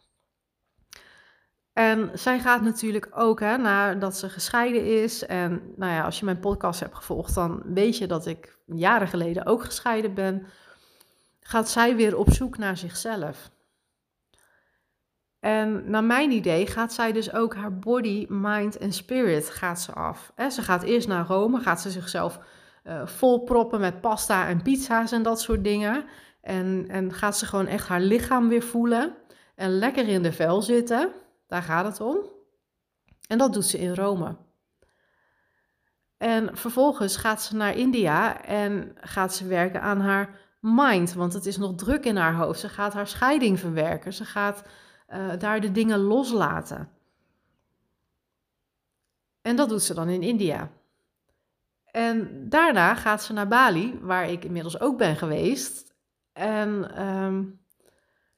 En 1.73 2.11
zij 2.13 2.39
gaat 2.39 2.61
natuurlijk 2.61 3.09
ook, 3.13 3.39
hè, 3.39 3.57
nadat 3.57 4.17
ze 4.17 4.29
gescheiden 4.29 5.03
is. 5.03 5.25
En 5.25 5.73
nou 5.75 5.93
ja, 5.93 6.03
als 6.03 6.19
je 6.19 6.25
mijn 6.25 6.39
podcast 6.39 6.79
hebt 6.79 6.95
gevolgd, 6.95 7.35
dan 7.35 7.61
weet 7.65 7.97
je 7.97 8.07
dat 8.07 8.25
ik 8.25 8.57
jaren 8.65 9.07
geleden 9.07 9.45
ook 9.45 9.63
gescheiden 9.63 10.13
ben. 10.13 10.45
Gaat 11.39 11.69
zij 11.69 11.95
weer 11.95 12.17
op 12.17 12.31
zoek 12.31 12.57
naar 12.57 12.77
zichzelf. 12.77 13.51
En 15.39 15.89
naar 15.89 16.03
mijn 16.03 16.31
idee 16.31 16.67
gaat 16.67 16.93
zij 16.93 17.11
dus 17.11 17.33
ook 17.33 17.55
haar 17.55 17.79
body, 17.79 18.25
mind 18.29 18.77
en 18.77 18.93
spirit 18.93 19.49
gaat 19.49 19.81
ze 19.81 19.93
af. 19.93 20.33
Ze 20.49 20.61
gaat 20.61 20.83
eerst 20.83 21.07
naar 21.07 21.25
Rome, 21.25 21.59
gaat 21.59 21.81
ze 21.81 21.89
zichzelf 21.89 22.39
uh, 22.83 23.05
volproppen 23.05 23.79
met 23.79 24.01
pasta 24.01 24.47
en 24.47 24.61
pizza's 24.61 25.11
en 25.11 25.23
dat 25.23 25.41
soort 25.41 25.63
dingen. 25.63 26.05
En, 26.41 26.85
en 26.87 27.13
gaat 27.13 27.37
ze 27.37 27.45
gewoon 27.45 27.67
echt 27.67 27.87
haar 27.87 28.01
lichaam 28.01 28.47
weer 28.47 28.61
voelen 28.61 29.15
en 29.55 29.77
lekker 29.77 30.07
in 30.07 30.23
de 30.23 30.31
vel 30.31 30.61
zitten. 30.61 31.11
Daar 31.51 31.63
gaat 31.63 31.85
het 31.85 32.01
om. 32.01 32.17
En 33.27 33.37
dat 33.37 33.53
doet 33.53 33.65
ze 33.65 33.77
in 33.77 33.95
Rome. 33.95 34.35
En 36.17 36.57
vervolgens 36.57 37.15
gaat 37.15 37.41
ze 37.41 37.55
naar 37.55 37.77
India 37.77 38.43
en 38.43 38.95
gaat 39.01 39.33
ze 39.33 39.47
werken 39.47 39.81
aan 39.81 39.99
haar 39.99 40.39
mind, 40.59 41.13
want 41.13 41.33
het 41.33 41.45
is 41.45 41.57
nog 41.57 41.75
druk 41.75 42.05
in 42.05 42.15
haar 42.15 42.33
hoofd. 42.33 42.59
Ze 42.59 42.69
gaat 42.69 42.93
haar 42.93 43.07
scheiding 43.07 43.59
verwerken. 43.59 44.13
Ze 44.13 44.25
gaat 44.25 44.63
uh, 45.09 45.39
daar 45.39 45.61
de 45.61 45.71
dingen 45.71 45.99
loslaten. 45.99 46.89
En 49.41 49.55
dat 49.55 49.69
doet 49.69 49.83
ze 49.83 49.93
dan 49.93 50.09
in 50.09 50.21
India. 50.21 50.71
En 51.85 52.49
daarna 52.49 52.95
gaat 52.95 53.23
ze 53.23 53.33
naar 53.33 53.47
Bali, 53.47 53.99
waar 54.01 54.29
ik 54.29 54.43
inmiddels 54.43 54.79
ook 54.79 54.97
ben 54.97 55.15
geweest. 55.15 55.95
En 56.33 57.01
um, 57.07 57.60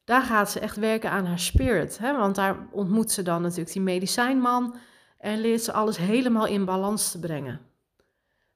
daar 0.03 0.21
gaat 0.21 0.51
ze 0.51 0.59
echt 0.59 0.75
werken 0.75 1.11
aan 1.11 1.25
haar 1.25 1.39
spirit. 1.39 1.97
Hè? 1.97 2.17
Want 2.17 2.35
daar 2.35 2.67
ontmoet 2.71 3.11
ze 3.11 3.21
dan 3.21 3.41
natuurlijk 3.41 3.71
die 3.71 3.81
medicijnman 3.81 4.75
en 5.17 5.41
leert 5.41 5.61
ze 5.61 5.73
alles 5.73 5.97
helemaal 5.97 6.45
in 6.45 6.65
balans 6.65 7.11
te 7.11 7.19
brengen. 7.19 7.61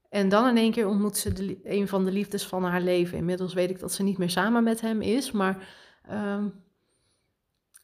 En 0.10 0.30
dan 0.30 0.48
in 0.48 0.58
één 0.58 0.72
keer 0.72 0.88
ontmoet 0.88 1.18
ze 1.18 1.60
een 1.64 1.88
van 1.88 2.06
de 2.06 2.12
liefdes 2.12 2.48
van 2.48 2.64
haar 2.64 2.82
leven. 2.82 3.18
Inmiddels 3.18 3.54
weet 3.54 3.70
ik 3.70 3.80
dat 3.80 3.94
ze 3.94 4.04
niet 4.04 4.18
meer 4.18 4.30
samen 4.30 4.64
met 4.64 4.82
hem 4.82 5.02
is, 5.02 5.32
maar 5.32 5.68
um, 6.12 6.66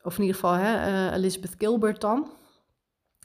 of 0.01 0.15
in 0.15 0.21
ieder 0.21 0.35
geval 0.35 0.53
hè, 0.53 0.87
uh, 0.87 1.15
Elizabeth 1.15 1.55
Gilbert 1.57 2.01
dan, 2.01 2.31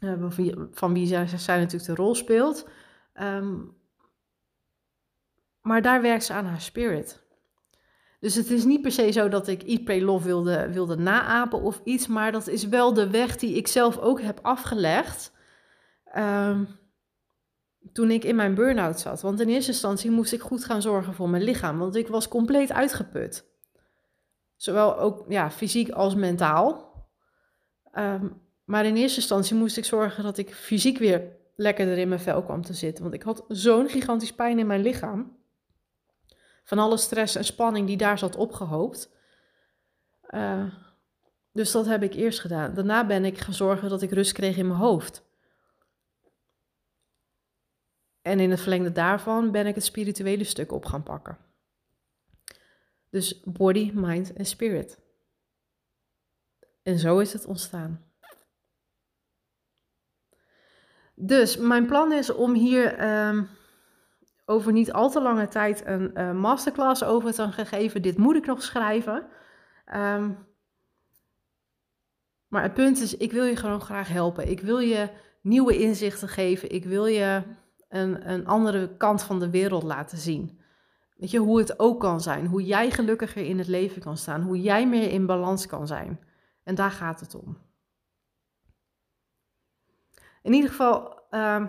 uh, 0.01 0.31
van, 0.70 0.92
wie, 0.92 1.07
zij, 1.07 1.27
zij, 1.27 1.59
natuurlijk 1.59 1.85
de 1.85 2.03
rol 2.03 2.14
speelt. 2.14 2.68
Um, 3.20 3.77
maar 5.62 5.83
daar 5.83 6.03
werkt 6.03 6.24
ze 6.24 6.33
aan 6.33 6.46
haar 6.46 6.61
spirit. 6.61 7.22
Dus 8.20 8.35
het 8.35 8.50
is 8.50 8.64
niet 8.64 8.83
per 8.83 8.92
se 8.92 9.11
zo 9.11 9.28
dat 9.28 9.48
ik 9.48 9.62
Eat, 9.62 9.85
Pray, 9.85 10.00
Love 10.00 10.24
wilde, 10.24 10.72
wilde 10.72 10.96
naapen 10.96 11.61
of 11.61 11.81
iets, 11.85 12.07
maar 12.07 12.33
dat 12.33 12.46
is 12.46 12.68
wel 12.68 12.94
de 12.94 13.11
weg 13.11 13.37
die 13.37 13.54
ik 13.54 13.66
zelf 13.66 13.98
ook 13.98 14.20
heb 14.20 14.38
afgelegd 14.42 15.33
um, 16.16 16.68
toen 17.92 18.11
ik 18.11 18.24
in 18.24 18.37
mijn 18.37 18.54
burn-out 18.54 19.00
zat. 19.00 19.20
Want 19.20 19.40
in 19.40 19.48
eerste 19.48 19.70
instantie 19.70 20.11
moest 20.11 20.33
ik 20.33 20.40
goed 20.40 20.64
gaan 20.64 20.83
zorgen 20.83 21.14
voor 21.14 21.28
mijn 21.28 21.42
lichaam, 21.42 21.78
want 21.78 21.96
ik 21.96 22.09
was 22.09 22.28
compleet 22.28 22.72
uitgeput. 22.72 23.44
Zowel 24.57 24.98
ook 24.98 25.24
ja, 25.28 25.50
fysiek 25.50 25.90
als 25.90 26.14
mentaal. 26.14 26.92
Um, 27.94 28.40
maar 28.64 28.87
in 28.87 28.96
eerste 28.96 29.18
instantie 29.18 29.57
moest 29.57 29.76
ik 29.76 29.85
zorgen 29.85 30.22
dat 30.22 30.38
ik 30.38 30.54
fysiek 30.54 30.98
weer 30.98 31.37
lekkerder 31.57 31.98
in 31.98 32.09
mijn 32.09 32.20
vel 32.20 32.42
kwam 32.42 32.62
te 32.62 32.74
zitten. 32.74 33.02
Want 33.02 33.14
ik 33.14 33.22
had 33.22 33.44
zo'n 33.48 33.88
gigantisch 33.88 34.33
pijn 34.33 34.59
in 34.59 34.66
mijn 34.66 34.83
lichaam. 34.83 35.38
Van 36.68 36.78
alle 36.78 36.96
stress 36.96 37.35
en 37.35 37.44
spanning 37.44 37.87
die 37.87 37.96
daar 37.96 38.18
zat 38.18 38.37
opgehoopt. 38.37 39.11
Uh, 40.31 40.74
dus 41.52 41.72
dat 41.72 41.87
heb 41.87 42.02
ik 42.02 42.14
eerst 42.14 42.40
gedaan. 42.40 42.74
Daarna 42.74 43.07
ben 43.07 43.24
ik 43.24 43.38
gaan 43.38 43.54
zorgen 43.54 43.88
dat 43.88 44.02
ik 44.02 44.11
rust 44.11 44.33
kreeg 44.33 44.57
in 44.57 44.66
mijn 44.66 44.78
hoofd. 44.78 45.24
En 48.22 48.40
in 48.40 48.50
het 48.50 48.61
verlengde 48.61 48.92
daarvan 48.92 49.50
ben 49.50 49.66
ik 49.66 49.74
het 49.74 49.85
spirituele 49.85 50.44
stuk 50.44 50.73
op 50.73 50.85
gaan 50.85 51.02
pakken. 51.02 51.38
Dus 53.10 53.40
body, 53.44 53.90
mind 53.94 54.33
en 54.33 54.46
spirit. 54.46 55.00
En 56.83 56.98
zo 56.98 57.19
is 57.19 57.33
het 57.33 57.44
ontstaan. 57.44 58.12
Dus 61.14 61.56
mijn 61.56 61.87
plan 61.87 62.12
is 62.12 62.31
om 62.31 62.54
hier 62.54 63.10
um, 63.29 63.58
over 64.49 64.73
niet 64.73 64.92
al 64.92 65.11
te 65.11 65.21
lange 65.21 65.49
tijd 65.49 65.87
een 65.87 66.11
uh, 66.15 66.33
masterclass 66.33 67.05
over 67.05 67.33
te 67.33 67.53
gaan 67.53 67.67
geven. 67.67 68.03
Dit 68.03 68.19
moet 68.19 68.37
ik 68.37 68.46
nog 68.46 68.63
schrijven. 68.63 69.27
Um, 69.94 70.46
maar 72.49 72.63
het 72.63 72.75
punt 72.75 73.01
is, 73.01 73.17
ik 73.17 73.33
wil 73.33 73.44
je 73.44 73.57
gewoon 73.57 73.81
graag 73.81 74.09
helpen. 74.09 74.51
Ik 74.51 74.61
wil 74.61 74.79
je 74.79 75.09
nieuwe 75.42 75.79
inzichten 75.79 76.29
geven. 76.29 76.71
Ik 76.71 76.85
wil 76.85 77.07
je 77.07 77.42
een, 77.88 78.31
een 78.31 78.46
andere 78.46 78.96
kant 78.96 79.23
van 79.23 79.38
de 79.38 79.51
wereld 79.51 79.83
laten 79.83 80.19
zien. 80.19 80.61
Weet 81.17 81.31
je, 81.31 81.38
hoe 81.38 81.59
het 81.59 81.79
ook 81.79 82.01
kan 82.01 82.21
zijn. 82.21 82.46
Hoe 82.46 82.65
jij 82.65 82.90
gelukkiger 82.90 83.44
in 83.44 83.59
het 83.59 83.69
leven 83.69 84.03
kan 84.03 84.17
staan. 84.17 84.42
Hoe 84.42 84.61
jij 84.61 84.88
meer 84.88 85.11
in 85.11 85.27
balans 85.27 85.67
kan 85.67 85.87
zijn. 85.87 86.21
En 86.65 86.75
daar 86.75 86.90
gaat 86.90 87.21
het 87.21 87.35
om. 87.35 87.59
In 90.42 90.53
ieder 90.53 90.71
geval 90.71 91.21
ehm, 91.31 91.67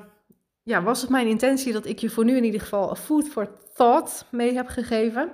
ja, 0.63 0.83
was 0.83 1.01
het 1.01 1.09
mijn 1.09 1.27
intentie 1.27 1.73
dat 1.73 1.85
ik 1.85 1.99
je 1.99 2.09
voor 2.09 2.25
nu 2.25 2.35
in 2.37 2.43
ieder 2.43 2.61
geval 2.61 2.95
food 2.95 3.27
for 3.27 3.49
thought 3.73 4.25
mee 4.31 4.53
heb 4.53 4.67
gegeven. 4.67 5.31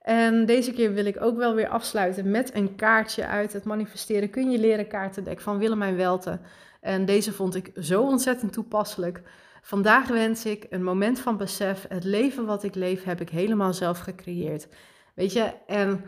En 0.00 0.46
deze 0.46 0.72
keer 0.72 0.92
wil 0.92 1.04
ik 1.04 1.22
ook 1.22 1.36
wel 1.36 1.54
weer 1.54 1.68
afsluiten 1.68 2.30
met 2.30 2.54
een 2.54 2.74
kaartje 2.74 3.26
uit 3.26 3.52
het 3.52 3.64
manifesteren 3.64 4.30
kun 4.30 4.50
je 4.50 4.58
leren 4.58 4.88
kaartendek 4.88 5.40
van 5.40 5.58
Willemijn 5.58 5.96
Welten. 5.96 6.40
En 6.80 7.04
deze 7.04 7.32
vond 7.32 7.54
ik 7.54 7.70
zo 7.80 8.02
ontzettend 8.02 8.52
toepasselijk. 8.52 9.22
Vandaag 9.62 10.08
wens 10.08 10.44
ik 10.44 10.66
een 10.70 10.82
moment 10.82 11.20
van 11.20 11.36
besef. 11.36 11.86
Het 11.88 12.04
leven 12.04 12.46
wat 12.46 12.62
ik 12.62 12.74
leef 12.74 13.04
heb 13.04 13.20
ik 13.20 13.30
helemaal 13.30 13.72
zelf 13.72 13.98
gecreëerd. 13.98 14.68
Weet 15.14 15.32
je, 15.32 15.52
en 15.66 16.04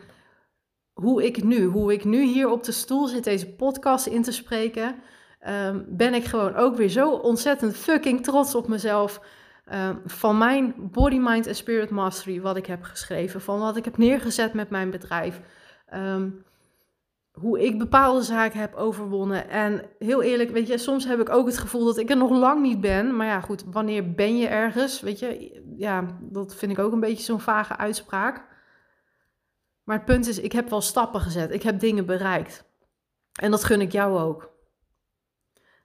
hoe 0.92 1.24
ik 1.24 1.44
nu, 1.44 1.64
hoe 1.64 1.92
ik 1.92 2.04
nu 2.04 2.24
hier 2.24 2.48
op 2.48 2.64
de 2.64 2.72
stoel 2.72 3.06
zit 3.06 3.24
deze 3.24 3.54
podcast 3.54 4.06
in 4.06 4.22
te 4.22 4.32
spreken, 4.32 4.94
ehm, 5.46 5.80
ben 5.86 6.14
ik 6.14 6.24
gewoon 6.24 6.54
ook 6.54 6.76
weer 6.76 6.88
zo 6.88 7.10
ontzettend 7.10 7.76
fucking 7.76 8.24
trots 8.24 8.54
op 8.54 8.68
mezelf. 8.68 9.20
Ehm, 9.64 9.96
van 10.06 10.38
mijn 10.38 10.74
Body, 10.76 11.18
Mind 11.18 11.46
en 11.46 11.54
Spirit 11.54 11.90
Mastery, 11.90 12.40
wat 12.40 12.56
ik 12.56 12.66
heb 12.66 12.82
geschreven, 12.82 13.40
van 13.40 13.58
wat 13.58 13.76
ik 13.76 13.84
heb 13.84 13.96
neergezet 13.96 14.52
met 14.52 14.70
mijn 14.70 14.90
bedrijf. 14.90 15.40
Ehm, 15.86 16.28
hoe 17.32 17.64
ik 17.64 17.78
bepaalde 17.78 18.22
zaken 18.22 18.60
heb 18.60 18.74
overwonnen. 18.74 19.48
En 19.48 19.82
heel 19.98 20.22
eerlijk, 20.22 20.50
weet 20.50 20.66
je, 20.66 20.78
soms 20.78 21.06
heb 21.06 21.20
ik 21.20 21.30
ook 21.30 21.46
het 21.46 21.58
gevoel 21.58 21.84
dat 21.84 21.98
ik 21.98 22.10
er 22.10 22.16
nog 22.16 22.30
lang 22.30 22.62
niet 22.62 22.80
ben. 22.80 23.16
Maar 23.16 23.26
ja, 23.26 23.40
goed, 23.40 23.64
wanneer 23.66 24.14
ben 24.14 24.38
je 24.38 24.46
ergens? 24.46 25.00
Weet 25.00 25.18
je, 25.18 25.62
ja, 25.76 26.18
dat 26.20 26.54
vind 26.54 26.72
ik 26.72 26.78
ook 26.78 26.92
een 26.92 27.00
beetje 27.00 27.24
zo'n 27.24 27.40
vage 27.40 27.76
uitspraak. 27.76 28.44
Maar 29.84 29.96
het 29.96 30.04
punt 30.04 30.26
is, 30.26 30.38
ik 30.38 30.52
heb 30.52 30.70
wel 30.70 30.80
stappen 30.80 31.20
gezet. 31.20 31.50
Ik 31.50 31.62
heb 31.62 31.80
dingen 31.80 32.06
bereikt. 32.06 32.64
En 33.40 33.50
dat 33.50 33.64
gun 33.64 33.80
ik 33.80 33.92
jou 33.92 34.18
ook. 34.18 34.54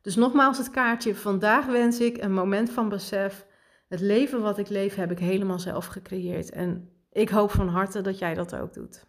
Dus 0.01 0.15
nogmaals 0.15 0.57
het 0.57 0.69
kaartje. 0.69 1.15
Vandaag 1.15 1.65
wens 1.65 1.99
ik 1.99 2.23
een 2.23 2.33
moment 2.33 2.71
van 2.71 2.89
besef. 2.89 3.45
Het 3.87 3.99
leven 3.99 4.41
wat 4.41 4.57
ik 4.57 4.69
leef 4.69 4.95
heb 4.95 5.11
ik 5.11 5.19
helemaal 5.19 5.59
zelf 5.59 5.85
gecreëerd. 5.85 6.49
En 6.49 6.89
ik 7.11 7.29
hoop 7.29 7.51
van 7.51 7.67
harte 7.67 8.01
dat 8.01 8.19
jij 8.19 8.33
dat 8.33 8.55
ook 8.55 8.73
doet. 8.73 9.05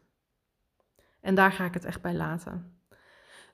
En 1.20 1.34
daar 1.34 1.52
ga 1.52 1.64
ik 1.64 1.74
het 1.74 1.84
echt 1.84 2.02
bij 2.02 2.14
laten. 2.14 2.80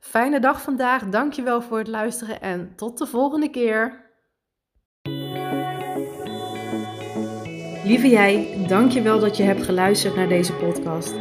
Fijne 0.01 0.41
dag 0.41 0.63
vandaag. 0.63 1.09
Dankjewel 1.09 1.63
voor 1.63 1.79
het 1.79 1.89
luisteren 1.89 2.41
en 2.41 2.73
tot 2.77 2.99
de 2.99 3.07
volgende 3.07 3.51
keer. 3.51 4.07
Lieve 7.85 8.09
jij, 8.09 8.65
dankjewel 8.69 9.21
dat 9.21 9.37
je 9.37 9.43
hebt 9.43 9.63
geluisterd 9.63 10.15
naar 10.15 10.29
deze 10.29 10.53
podcast. 10.53 11.15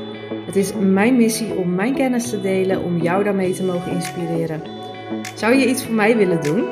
Het 0.45 0.55
is 0.55 0.73
mijn 0.73 1.15
missie 1.15 1.53
om 1.53 1.75
mijn 1.75 1.95
kennis 1.95 2.29
te 2.29 2.41
delen 2.41 2.83
om 2.83 3.01
jou 3.01 3.23
daarmee 3.23 3.53
te 3.53 3.63
mogen 3.63 3.91
inspireren. 3.91 4.86
Zou 5.37 5.55
je 5.55 5.69
iets 5.69 5.83
voor 5.83 5.95
mij 5.95 6.17
willen 6.17 6.43
doen? 6.43 6.65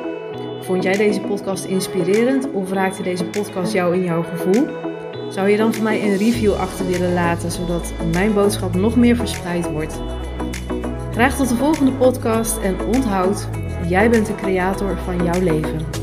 Vond 0.60 0.82
jij 0.82 0.96
deze 0.96 1.20
podcast 1.20 1.64
inspirerend 1.64 2.50
of 2.52 2.72
raakte 2.72 3.02
deze 3.02 3.24
podcast 3.24 3.72
jou 3.72 3.94
in 3.94 4.02
jouw 4.02 4.22
gevoel? 4.22 4.66
Zou 5.30 5.48
je 5.48 5.56
dan 5.56 5.74
voor 5.74 5.82
mij 5.82 6.02
een 6.02 6.16
review 6.16 6.52
achter 6.52 6.86
willen 6.86 7.12
laten, 7.12 7.50
zodat 7.50 7.92
mijn 8.12 8.34
boodschap 8.34 8.74
nog 8.74 8.96
meer 8.96 9.16
verspreid 9.16 9.70
wordt? 9.70 10.00
Graag 11.12 11.36
tot 11.36 11.48
de 11.48 11.56
volgende 11.56 11.92
podcast 11.92 12.58
en 12.58 12.80
onthoud, 12.80 13.48
jij 13.88 14.10
bent 14.10 14.26
de 14.26 14.34
creator 14.34 14.98
van 14.98 15.24
jouw 15.24 15.40
leven. 15.40 15.95